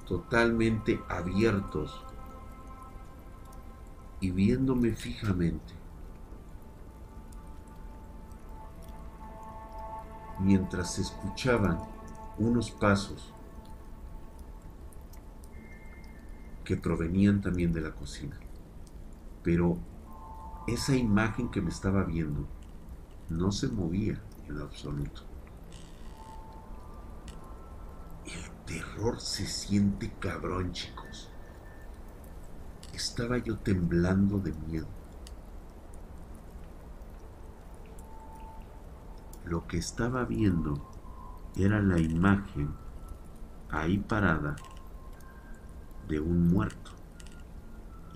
[0.08, 2.04] totalmente abiertos
[4.20, 5.76] y viéndome fijamente.
[10.40, 11.80] Mientras se escuchaban
[12.40, 13.32] unos pasos
[16.66, 18.40] que provenían también de la cocina.
[19.44, 19.78] Pero
[20.68, 22.48] esa imagen que me estaba viendo
[23.30, 25.24] no se movía en absoluto.
[28.26, 31.30] El terror se siente cabrón, chicos.
[32.94, 34.88] Estaba yo temblando de miedo.
[39.46, 40.88] Lo que estaba viendo
[41.56, 42.74] era la imagen
[43.70, 44.56] ahí parada
[46.08, 46.92] de un muerto.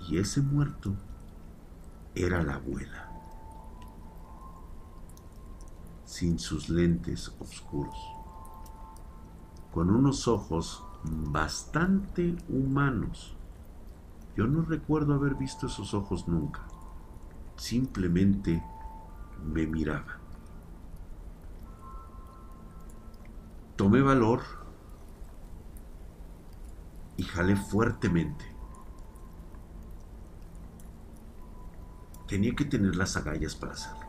[0.08, 0.94] Y ese muerto
[2.16, 3.10] era la abuela,
[6.06, 7.94] sin sus lentes oscuros,
[9.70, 13.36] con unos ojos bastante humanos.
[14.34, 16.62] Yo no recuerdo haber visto esos ojos nunca,
[17.56, 18.62] simplemente
[19.44, 20.18] me miraba.
[23.76, 24.40] Tomé valor
[27.18, 28.55] y jalé fuertemente.
[32.28, 34.06] Tenía que tener las agallas para hacerlo.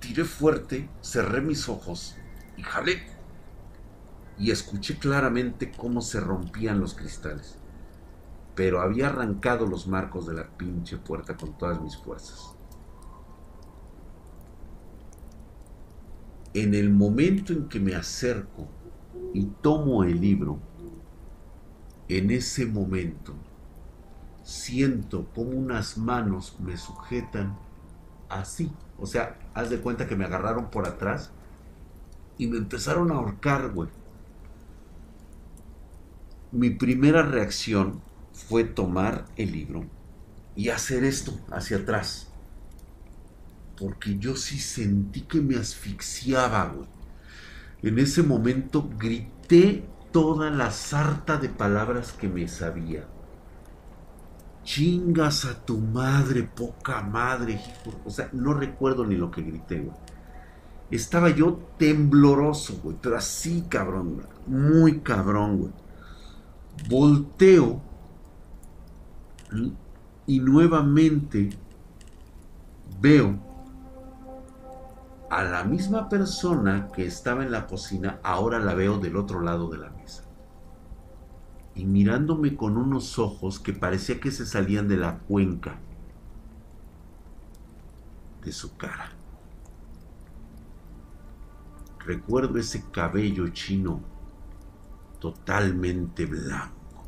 [0.00, 2.16] Tiré fuerte, cerré mis ojos
[2.56, 3.02] y jalé.
[4.38, 7.58] Y escuché claramente cómo se rompían los cristales.
[8.54, 12.54] Pero había arrancado los marcos de la pinche puerta con todas mis fuerzas.
[16.54, 18.66] En el momento en que me acerco
[19.34, 20.58] y tomo el libro,
[22.08, 23.34] en ese momento
[24.46, 27.58] siento como unas manos me sujetan
[28.28, 28.70] así.
[28.96, 31.32] O sea, haz de cuenta que me agarraron por atrás
[32.38, 33.90] y me empezaron a ahorcar, güey.
[36.52, 38.00] Mi primera reacción
[38.32, 39.84] fue tomar el libro
[40.54, 42.28] y hacer esto hacia atrás.
[43.76, 46.88] Porque yo sí sentí que me asfixiaba, güey.
[47.82, 53.08] En ese momento grité toda la sarta de palabras que me sabía
[54.66, 57.96] Chingas a tu madre, poca madre, hijo.
[58.04, 59.96] O sea, no recuerdo ni lo que grité, güey.
[60.90, 65.72] Estaba yo tembloroso, güey, pero así, cabrón, muy cabrón, güey.
[66.88, 67.80] Volteo
[70.26, 71.50] y nuevamente
[73.00, 73.38] veo
[75.30, 79.68] a la misma persona que estaba en la cocina, ahora la veo del otro lado
[79.70, 79.90] de la
[81.76, 85.78] y mirándome con unos ojos que parecía que se salían de la cuenca
[88.42, 89.12] de su cara.
[92.04, 94.00] Recuerdo ese cabello chino
[95.20, 97.04] totalmente blanco,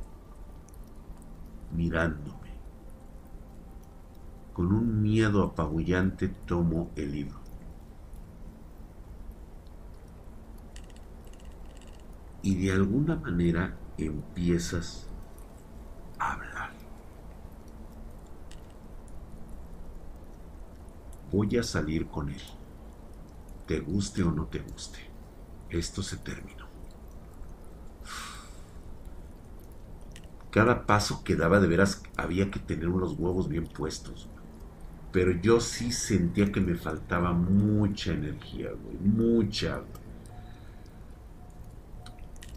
[1.75, 2.37] mirándome.
[4.53, 7.39] Con un miedo apabullante tomo el libro.
[12.41, 15.07] y de alguna manera empiezas
[16.19, 16.73] a hablar.
[21.31, 22.43] Voy a salir con él,
[23.67, 24.99] te guste o no te guste.
[25.69, 26.67] Esto se terminó.
[30.51, 34.29] Cada paso que daba de veras había que tener unos huevos bien puestos.
[35.13, 38.97] Pero yo sí sentía que me faltaba mucha energía, güey.
[38.99, 39.83] Mucha.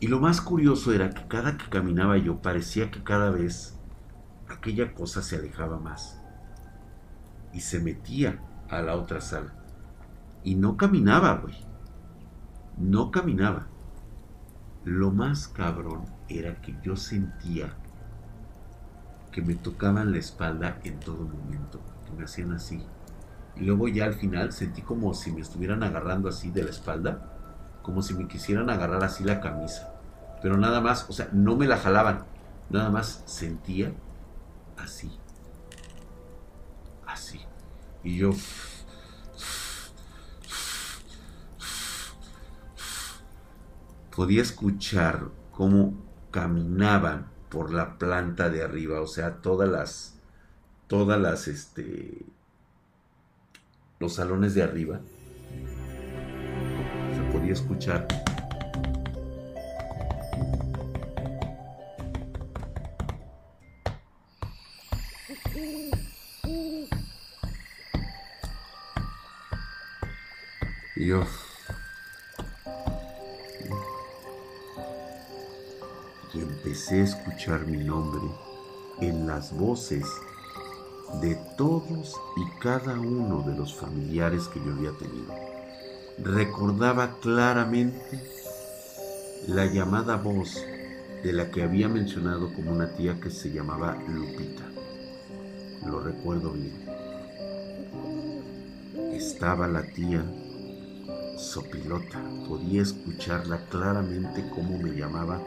[0.02, 3.78] Y lo más curioso era que cada que caminaba yo parecía que cada vez
[4.50, 6.20] aquella cosa se alejaba más.
[7.54, 9.54] Y se metía a la otra sala.
[10.44, 11.56] Y no caminaba, güey.
[12.80, 13.68] No caminaba.
[14.86, 17.76] Lo más cabrón era que yo sentía
[19.32, 22.84] que me tocaban la espalda en todo momento, que me hacían así.
[23.56, 27.28] Y luego ya al final sentí como si me estuvieran agarrando así de la espalda,
[27.84, 29.91] como si me quisieran agarrar así la camisa.
[30.42, 32.26] Pero nada más, o sea, no me la jalaban,
[32.70, 33.94] nada más sentía
[34.78, 35.12] así.
[37.06, 37.42] Así.
[38.04, 38.32] Y yo
[44.16, 45.94] podía escuchar cómo
[46.32, 50.20] caminaban por la planta de arriba, o sea, todas las,
[50.88, 52.26] todas las, este,
[54.00, 55.02] los salones de arriba.
[57.14, 58.08] Se podía escuchar.
[71.02, 71.24] Y yo
[76.36, 78.22] empecé a escuchar mi nombre
[79.00, 80.06] en las voces
[81.20, 85.34] de todos y cada uno de los familiares que yo había tenido.
[86.20, 88.24] Recordaba claramente
[89.48, 90.64] la llamada voz
[91.24, 94.70] de la que había mencionado como una tía que se llamaba Lupita.
[95.84, 96.80] Lo recuerdo bien.
[99.16, 100.24] Estaba la tía
[101.42, 102.22] Sopilota.
[102.48, 105.42] Podía escucharla claramente como me llamaba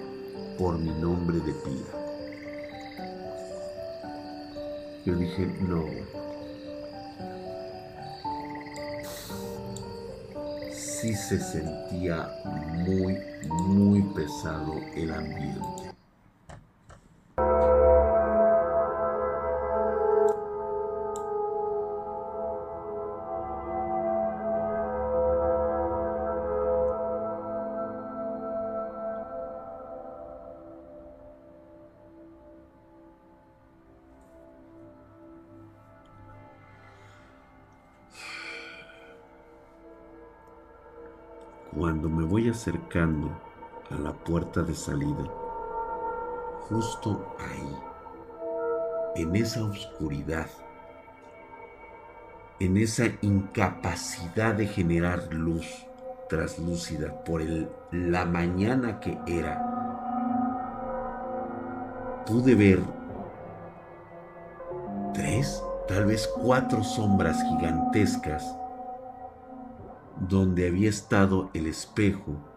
[0.58, 2.04] por mi nombre de pila.
[5.06, 5.84] Yo dije, no.
[10.72, 12.28] Sí se sentía
[12.86, 13.16] muy,
[13.68, 15.93] muy pesado el ambiente.
[42.64, 43.30] Acercando
[43.90, 45.30] a la puerta de salida,
[46.66, 47.76] justo ahí,
[49.16, 50.46] en esa oscuridad,
[52.60, 55.66] en esa incapacidad de generar luz
[56.30, 57.42] traslúcida por
[57.92, 59.60] la mañana que era,
[62.24, 62.80] pude ver
[65.12, 68.56] tres, tal vez cuatro sombras gigantescas
[70.16, 72.53] donde había estado el espejo,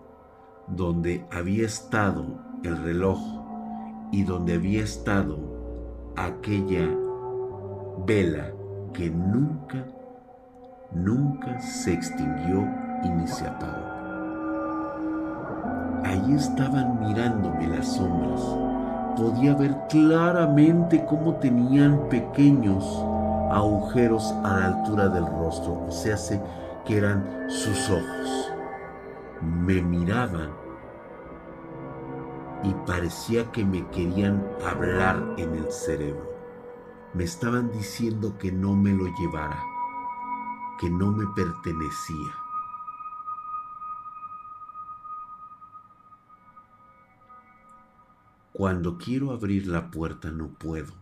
[0.68, 2.26] donde había estado
[2.63, 3.20] el reloj
[4.11, 5.38] y donde había estado
[6.15, 6.88] aquella
[8.05, 8.51] vela
[8.93, 9.86] que nunca,
[10.91, 12.68] nunca se extinguió
[13.03, 13.97] y ni se apagó.
[16.03, 18.41] Ahí estaban mirándome las sombras.
[19.15, 22.84] Podía ver claramente cómo tenían pequeños
[23.51, 26.41] agujeros a la altura del rostro, o sea, se
[26.86, 28.57] que eran sus ojos.
[29.42, 30.52] Me miraban
[32.64, 36.36] y parecía que me querían hablar en el cerebro.
[37.14, 39.64] Me estaban diciendo que no me lo llevara,
[40.80, 42.34] que no me pertenecía.
[48.54, 50.94] Cuando quiero abrir la puerta no puedo.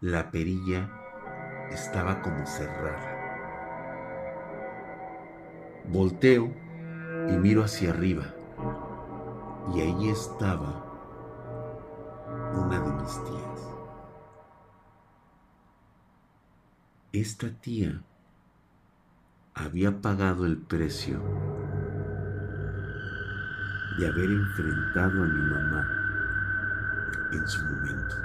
[0.00, 0.88] La perilla
[1.70, 3.16] estaba como cerrada.
[5.88, 6.67] Volteo
[7.28, 8.24] y miro hacia arriba
[9.74, 10.84] y ahí estaba
[12.54, 13.74] una de mis tías.
[17.12, 18.00] Esta tía
[19.54, 21.20] había pagado el precio
[23.98, 25.88] de haber enfrentado a mi mamá
[27.32, 28.16] en su momento.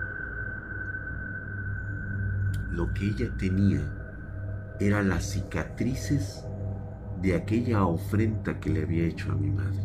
[2.72, 3.82] Lo que ella tenía
[4.80, 6.46] era las cicatrices
[7.24, 9.82] de aquella ofrenda que le había hecho a mi madre.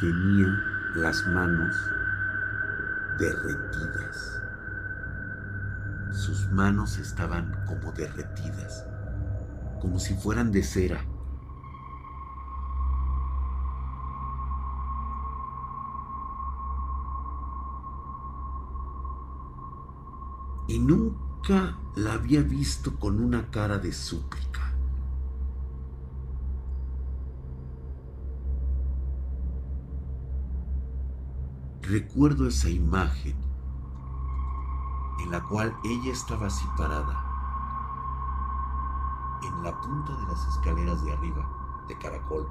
[0.00, 0.46] tenía
[0.94, 1.74] las manos
[3.18, 4.40] derretidas.
[6.12, 8.86] Sus manos estaban como derretidas,
[9.80, 11.04] como si fueran de cera.
[20.68, 24.47] Y nunca la había visto con una cara de súplica.
[31.88, 33.34] Recuerdo esa imagen
[35.22, 37.24] en la cual ella estaba así parada,
[39.42, 41.48] en la punta de las escaleras de arriba,
[41.88, 42.46] de caracol,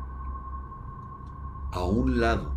[1.72, 2.52] a un lado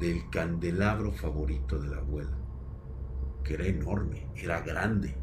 [0.00, 2.36] del candelabro favorito de la abuela,
[3.42, 5.16] que era enorme, era grande.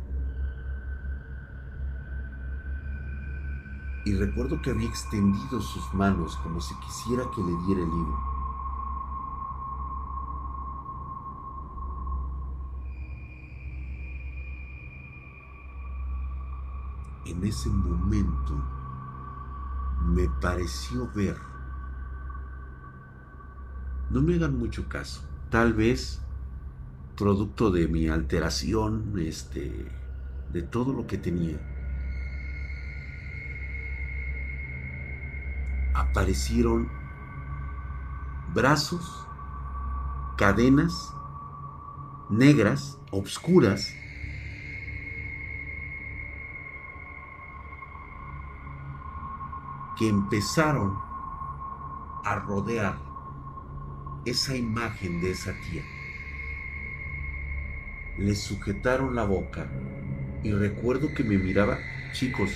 [4.06, 8.31] Y recuerdo que había extendido sus manos como si quisiera que le diera el libro.
[17.42, 18.54] En ese momento
[20.06, 21.38] me pareció ver.
[24.12, 25.24] No me hagan mucho caso.
[25.50, 26.22] Tal vez
[27.18, 29.88] producto de mi alteración, este,
[30.54, 31.58] de todo lo que tenía.
[35.96, 36.90] Aparecieron
[38.54, 39.26] brazos,
[40.38, 41.14] cadenas
[42.30, 43.94] negras, obscuras,
[49.98, 50.98] que empezaron
[52.24, 52.98] a rodear
[54.26, 55.84] esa imagen de esa tía.
[58.18, 59.68] Le sujetaron la boca
[60.44, 61.80] y recuerdo que me miraba,
[62.14, 62.52] chicos,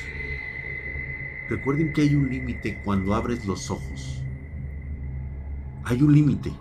[1.50, 4.22] recuerden que hay un límite cuando abres los ojos.
[5.84, 6.52] Hay un límite.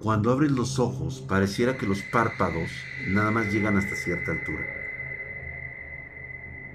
[0.00, 2.70] Cuando abres los ojos, pareciera que los párpados
[3.08, 4.77] nada más llegan hasta cierta altura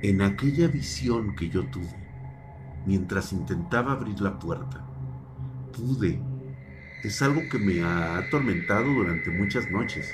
[0.03, 1.95] en aquella visión que yo tuve,
[2.85, 4.85] mientras intentaba abrir la puerta,
[5.71, 6.21] pude.
[7.05, 10.13] Es algo que me ha atormentado durante muchas noches.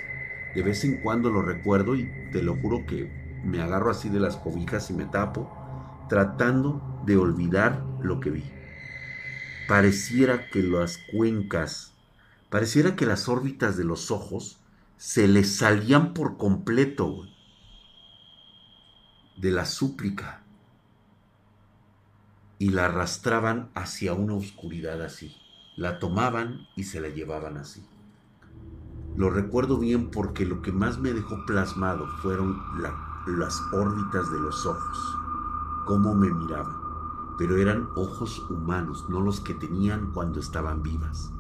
[0.54, 4.20] De vez en cuando lo recuerdo y te lo juro que me agarro así de
[4.20, 5.52] las cobijas y me tapo,
[6.08, 8.44] tratando de olvidar lo que vi.
[9.68, 11.96] Pareciera que las cuencas,
[12.52, 14.60] pareciera que las órbitas de los ojos
[14.98, 17.24] se les salían por completo
[19.40, 20.44] de la súplica
[22.58, 25.34] y la arrastraban hacia una oscuridad así.
[25.78, 27.88] La tomaban y se la llevaban así.
[29.16, 32.62] Lo recuerdo bien porque lo que más me dejó plasmado fueron
[33.28, 35.18] las órbitas de los ojos,
[35.86, 36.76] cómo me miraban,
[37.38, 41.32] pero eran ojos humanos, no los que tenían cuando estaban vivas.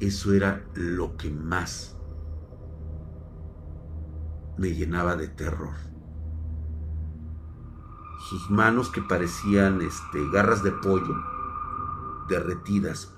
[0.00, 1.95] Eso era lo que más
[4.58, 5.74] me llenaba de terror.
[8.28, 11.14] Sus manos que parecían este, garras de pollo,
[12.28, 13.12] derretidas,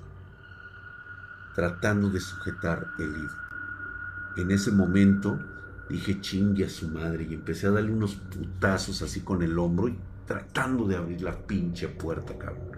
[1.55, 3.37] tratando de sujetar el libro.
[4.37, 5.39] En ese momento
[5.89, 9.89] dije chingue a su madre y empecé a darle unos putazos así con el hombro
[9.89, 12.69] y tratando de abrir la pinche puerta, cabrón.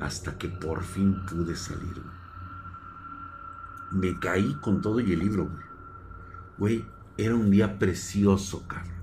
[0.00, 2.02] Hasta que por fin pude salir.
[3.90, 5.64] Me caí con todo y el libro, güey.
[6.58, 6.86] Güey,
[7.24, 8.94] era un día precioso, cabrón.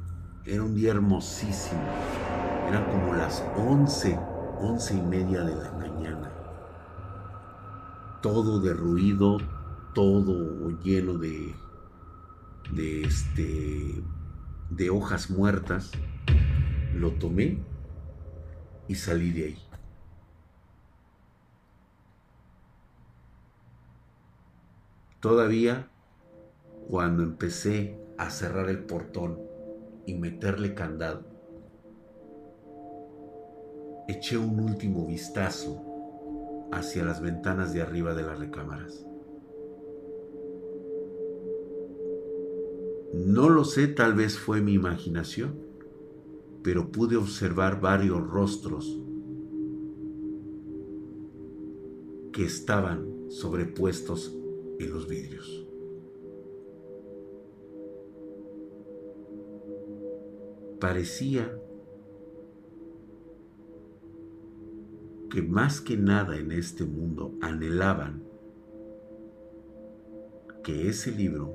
[0.44, 1.84] Era un día hermosísimo.
[2.68, 4.18] Eran como las once,
[4.60, 6.32] once y media de la mañana.
[8.24, 9.38] Todo derruido,
[9.94, 11.54] todo lleno de,
[12.72, 14.04] de este,
[14.72, 15.92] de hojas muertas.
[16.96, 17.60] Lo tomé
[18.88, 19.58] y salí de ahí.
[25.20, 25.88] Todavía
[26.90, 29.40] cuando empecé a cerrar el portón
[30.06, 31.26] y meterle candado,
[34.08, 35.84] eché un último vistazo
[36.72, 39.06] hacia las ventanas de arriba de las recámaras.
[43.14, 45.60] No lo sé, tal vez fue mi imaginación,
[46.64, 49.02] pero pude observar varios rostros
[52.34, 54.38] que estaban sobrepuestos
[54.80, 55.67] en los vidrios.
[60.80, 61.52] parecía
[65.30, 68.24] que más que nada en este mundo anhelaban
[70.64, 71.54] que ese libro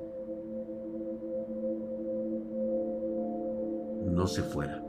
[4.11, 4.83] no se fuera.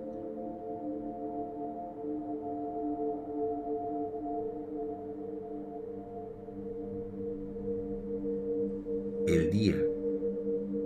[9.26, 9.76] El día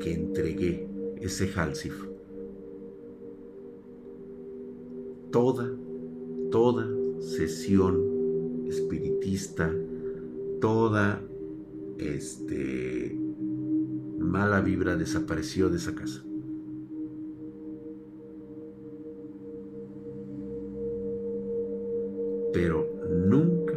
[0.00, 0.88] que entregué
[1.20, 2.17] ese Halsif
[5.30, 5.70] toda,
[6.50, 6.88] toda
[7.20, 9.74] sesión espiritista,
[10.60, 11.22] toda
[11.98, 13.18] este
[14.18, 16.22] mala vibra desapareció de esa casa.
[22.52, 22.86] Pero
[23.26, 23.74] nunca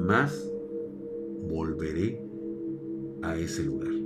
[0.00, 0.50] más
[1.48, 2.20] volveré
[3.22, 4.03] a ese lugar.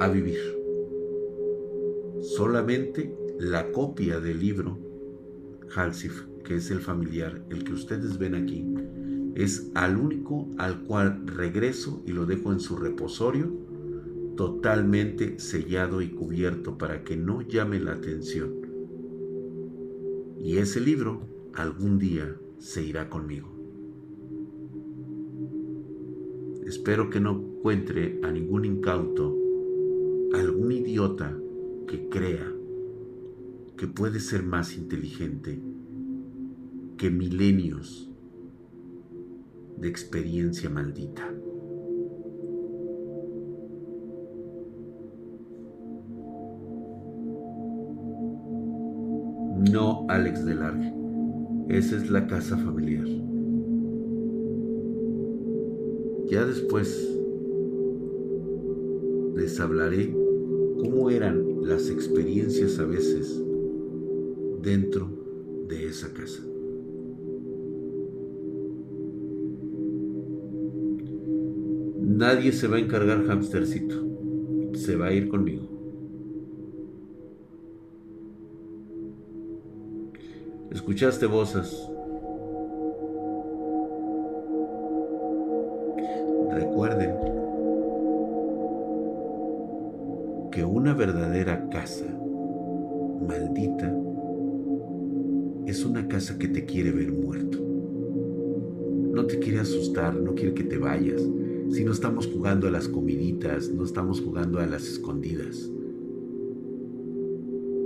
[0.00, 0.40] A vivir.
[2.22, 4.78] Solamente la copia del libro
[5.76, 8.66] Halsif, que es el familiar, el que ustedes ven aquí,
[9.34, 13.52] es al único al cual regreso y lo dejo en su reposorio,
[14.36, 18.54] totalmente sellado y cubierto para que no llame la atención.
[20.38, 23.50] Y ese libro algún día se irá conmigo.
[26.66, 29.36] Espero que no encuentre a ningún incauto,
[30.60, 31.34] algún idiota
[31.88, 32.52] que crea
[33.78, 35.58] que puede ser más inteligente
[36.98, 38.10] que milenios
[39.78, 41.32] de experiencia maldita.
[49.72, 50.94] No, Alex de Largue.
[51.70, 53.06] Esa es la casa familiar.
[56.28, 57.18] Ya después
[59.34, 60.19] les hablaré
[60.80, 63.38] cómo eran las experiencias a veces
[64.62, 65.08] dentro
[65.68, 66.42] de esa casa.
[72.00, 74.06] Nadie se va a encargar, hamstercito.
[74.74, 75.68] Se va a ir conmigo.
[80.70, 81.76] Escuchaste voces.
[95.70, 97.58] Es una casa que te quiere ver muerto.
[97.58, 101.22] No te quiere asustar, no quiere que te vayas.
[101.70, 105.70] Si no estamos jugando a las comiditas, no estamos jugando a las escondidas.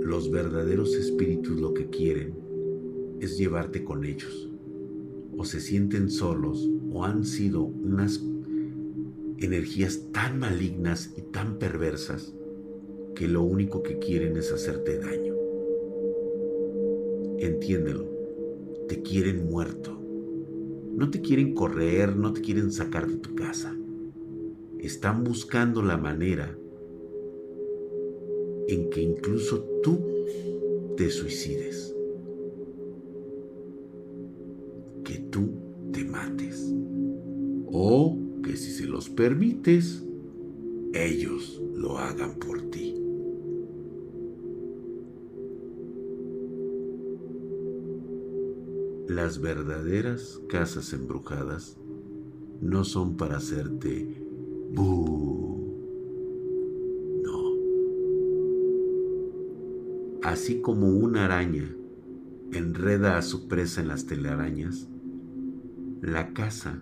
[0.01, 2.33] Los verdaderos espíritus lo que quieren
[3.19, 4.51] es llevarte con ellos.
[5.37, 8.23] O se sienten solos o han sido unas
[9.37, 12.33] energías tan malignas y tan perversas
[13.15, 15.34] que lo único que quieren es hacerte daño.
[17.45, 18.09] Entiéndelo,
[18.87, 19.95] te quieren muerto.
[20.95, 23.77] No te quieren correr, no te quieren sacar de tu casa.
[24.79, 26.57] Están buscando la manera
[28.67, 29.99] en que incluso tú
[30.97, 31.95] te suicides.
[35.03, 35.51] Que tú
[35.91, 36.73] te mates.
[37.67, 40.03] O que si se los permites,
[40.93, 43.04] ellos lo hagan por ti.
[49.07, 51.77] Las verdaderas casas embrujadas
[52.59, 54.23] no son para hacerte
[54.73, 55.61] No.
[60.23, 61.69] Así como una araña
[62.51, 64.87] enreda a su presa en las telarañas,
[66.01, 66.81] la casa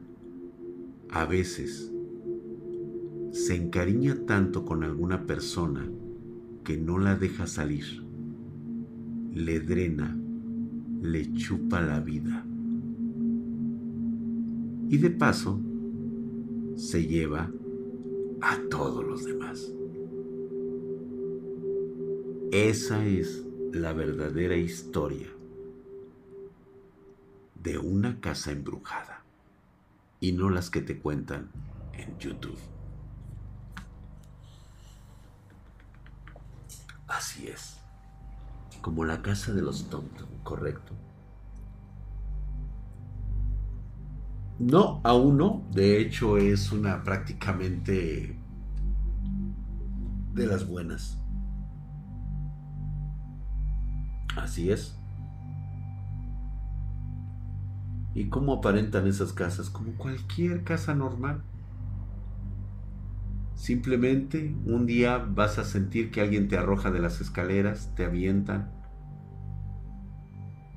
[1.09, 1.91] a veces
[3.31, 5.89] se encariña tanto con alguna persona
[6.63, 8.01] que no la deja salir,
[9.33, 10.22] le drena
[11.03, 12.45] le chupa la vida.
[14.89, 15.59] Y de paso,
[16.77, 17.51] se lleva
[18.41, 19.73] a todos los demás.
[22.51, 25.27] Esa es la verdadera historia
[27.61, 29.25] de una casa embrujada
[30.21, 31.49] y no las que te cuentan
[31.91, 32.59] en YouTube.
[37.07, 37.82] Así es
[38.83, 40.93] como la casa de los tontos, correcto.
[44.59, 45.63] No, aún no.
[45.71, 48.37] De hecho, es una prácticamente
[50.33, 51.17] de las buenas.
[54.35, 54.99] Así es.
[58.13, 59.69] ¿Y cómo aparentan esas casas?
[59.69, 61.41] Como cualquier casa normal.
[63.63, 68.73] Simplemente un día vas a sentir que alguien te arroja de las escaleras, te avientan,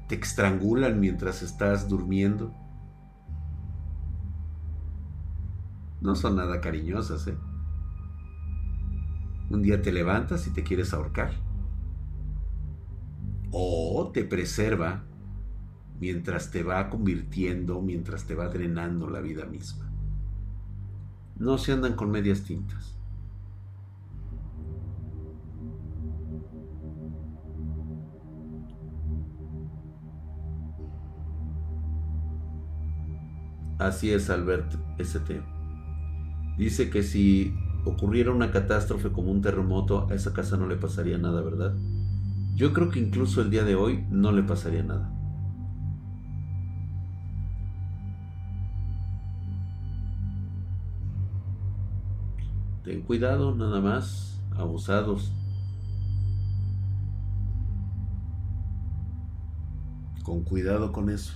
[0.06, 2.54] te estrangulan mientras estás durmiendo.
[6.00, 7.36] No son nada cariñosas, ¿eh?
[9.50, 11.32] Un día te levantas y te quieres ahorcar.
[13.50, 15.02] O te preserva
[15.98, 19.85] mientras te va convirtiendo, mientras te va drenando la vida misma.
[21.38, 22.96] No se andan con medias tintas.
[33.78, 35.42] Así es, Albert ST.
[36.56, 41.18] Dice que si ocurriera una catástrofe como un terremoto, a esa casa no le pasaría
[41.18, 41.76] nada, ¿verdad?
[42.54, 45.15] Yo creo que incluso el día de hoy no le pasaría nada.
[52.86, 55.32] Ten cuidado, nada más, abusados.
[60.22, 61.32] Con cuidado con eso.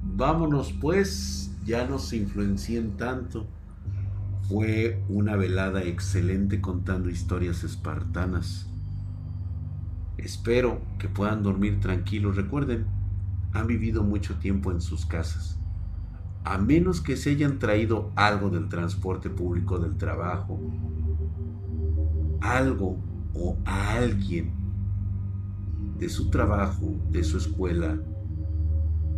[0.00, 3.48] Vámonos pues, ya no se influencien tanto.
[4.48, 8.68] Fue una velada excelente contando historias espartanas.
[10.18, 12.36] Espero que puedan dormir tranquilos.
[12.36, 12.86] Recuerden,
[13.52, 15.55] han vivido mucho tiempo en sus casas.
[16.46, 20.60] A menos que se hayan traído algo del transporte público del trabajo,
[22.40, 23.00] algo
[23.34, 24.52] o a alguien
[25.98, 27.98] de su trabajo, de su escuela,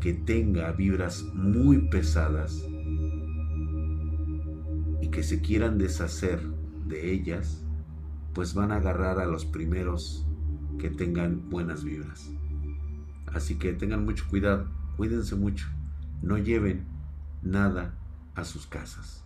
[0.00, 2.64] que tenga vibras muy pesadas
[5.02, 6.40] y que se quieran deshacer
[6.86, 7.62] de ellas,
[8.32, 10.26] pues van a agarrar a los primeros
[10.78, 12.30] que tengan buenas vibras.
[13.26, 14.66] Así que tengan mucho cuidado,
[14.96, 15.66] cuídense mucho,
[16.22, 16.96] no lleven
[17.42, 17.94] nada
[18.34, 19.24] a sus casas.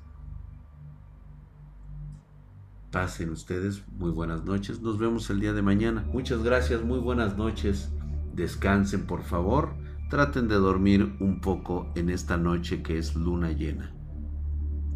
[2.90, 6.04] Pasen ustedes muy buenas noches, nos vemos el día de mañana.
[6.12, 7.90] Muchas gracias, muy buenas noches.
[8.34, 9.74] Descansen por favor,
[10.10, 13.94] traten de dormir un poco en esta noche que es luna llena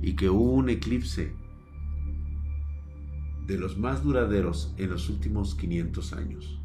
[0.03, 1.35] y que hubo un eclipse
[3.47, 6.61] de los más duraderos en los últimos 500 años.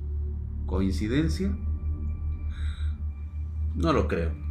[0.66, 1.56] ¿Coincidencia?
[3.76, 4.51] No lo creo.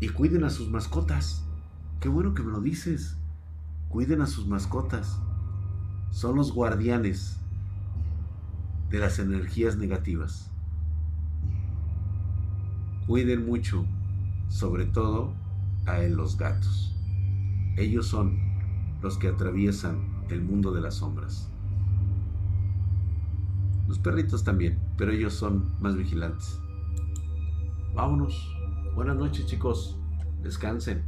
[0.00, 1.44] Y cuiden a sus mascotas.
[2.00, 3.16] Qué bueno que me lo dices.
[3.88, 5.20] Cuiden a sus mascotas.
[6.10, 7.38] Son los guardianes
[8.90, 10.50] de las energías negativas.
[13.06, 13.86] Cuiden mucho,
[14.48, 15.32] sobre todo
[15.86, 16.94] a los gatos.
[17.76, 18.38] Ellos son
[19.02, 21.48] los que atraviesan el mundo de las sombras.
[23.86, 26.58] Los perritos también, pero ellos son más vigilantes.
[27.94, 28.55] Vámonos.
[28.96, 29.94] Buenas noches chicos.
[30.42, 31.04] Descansen.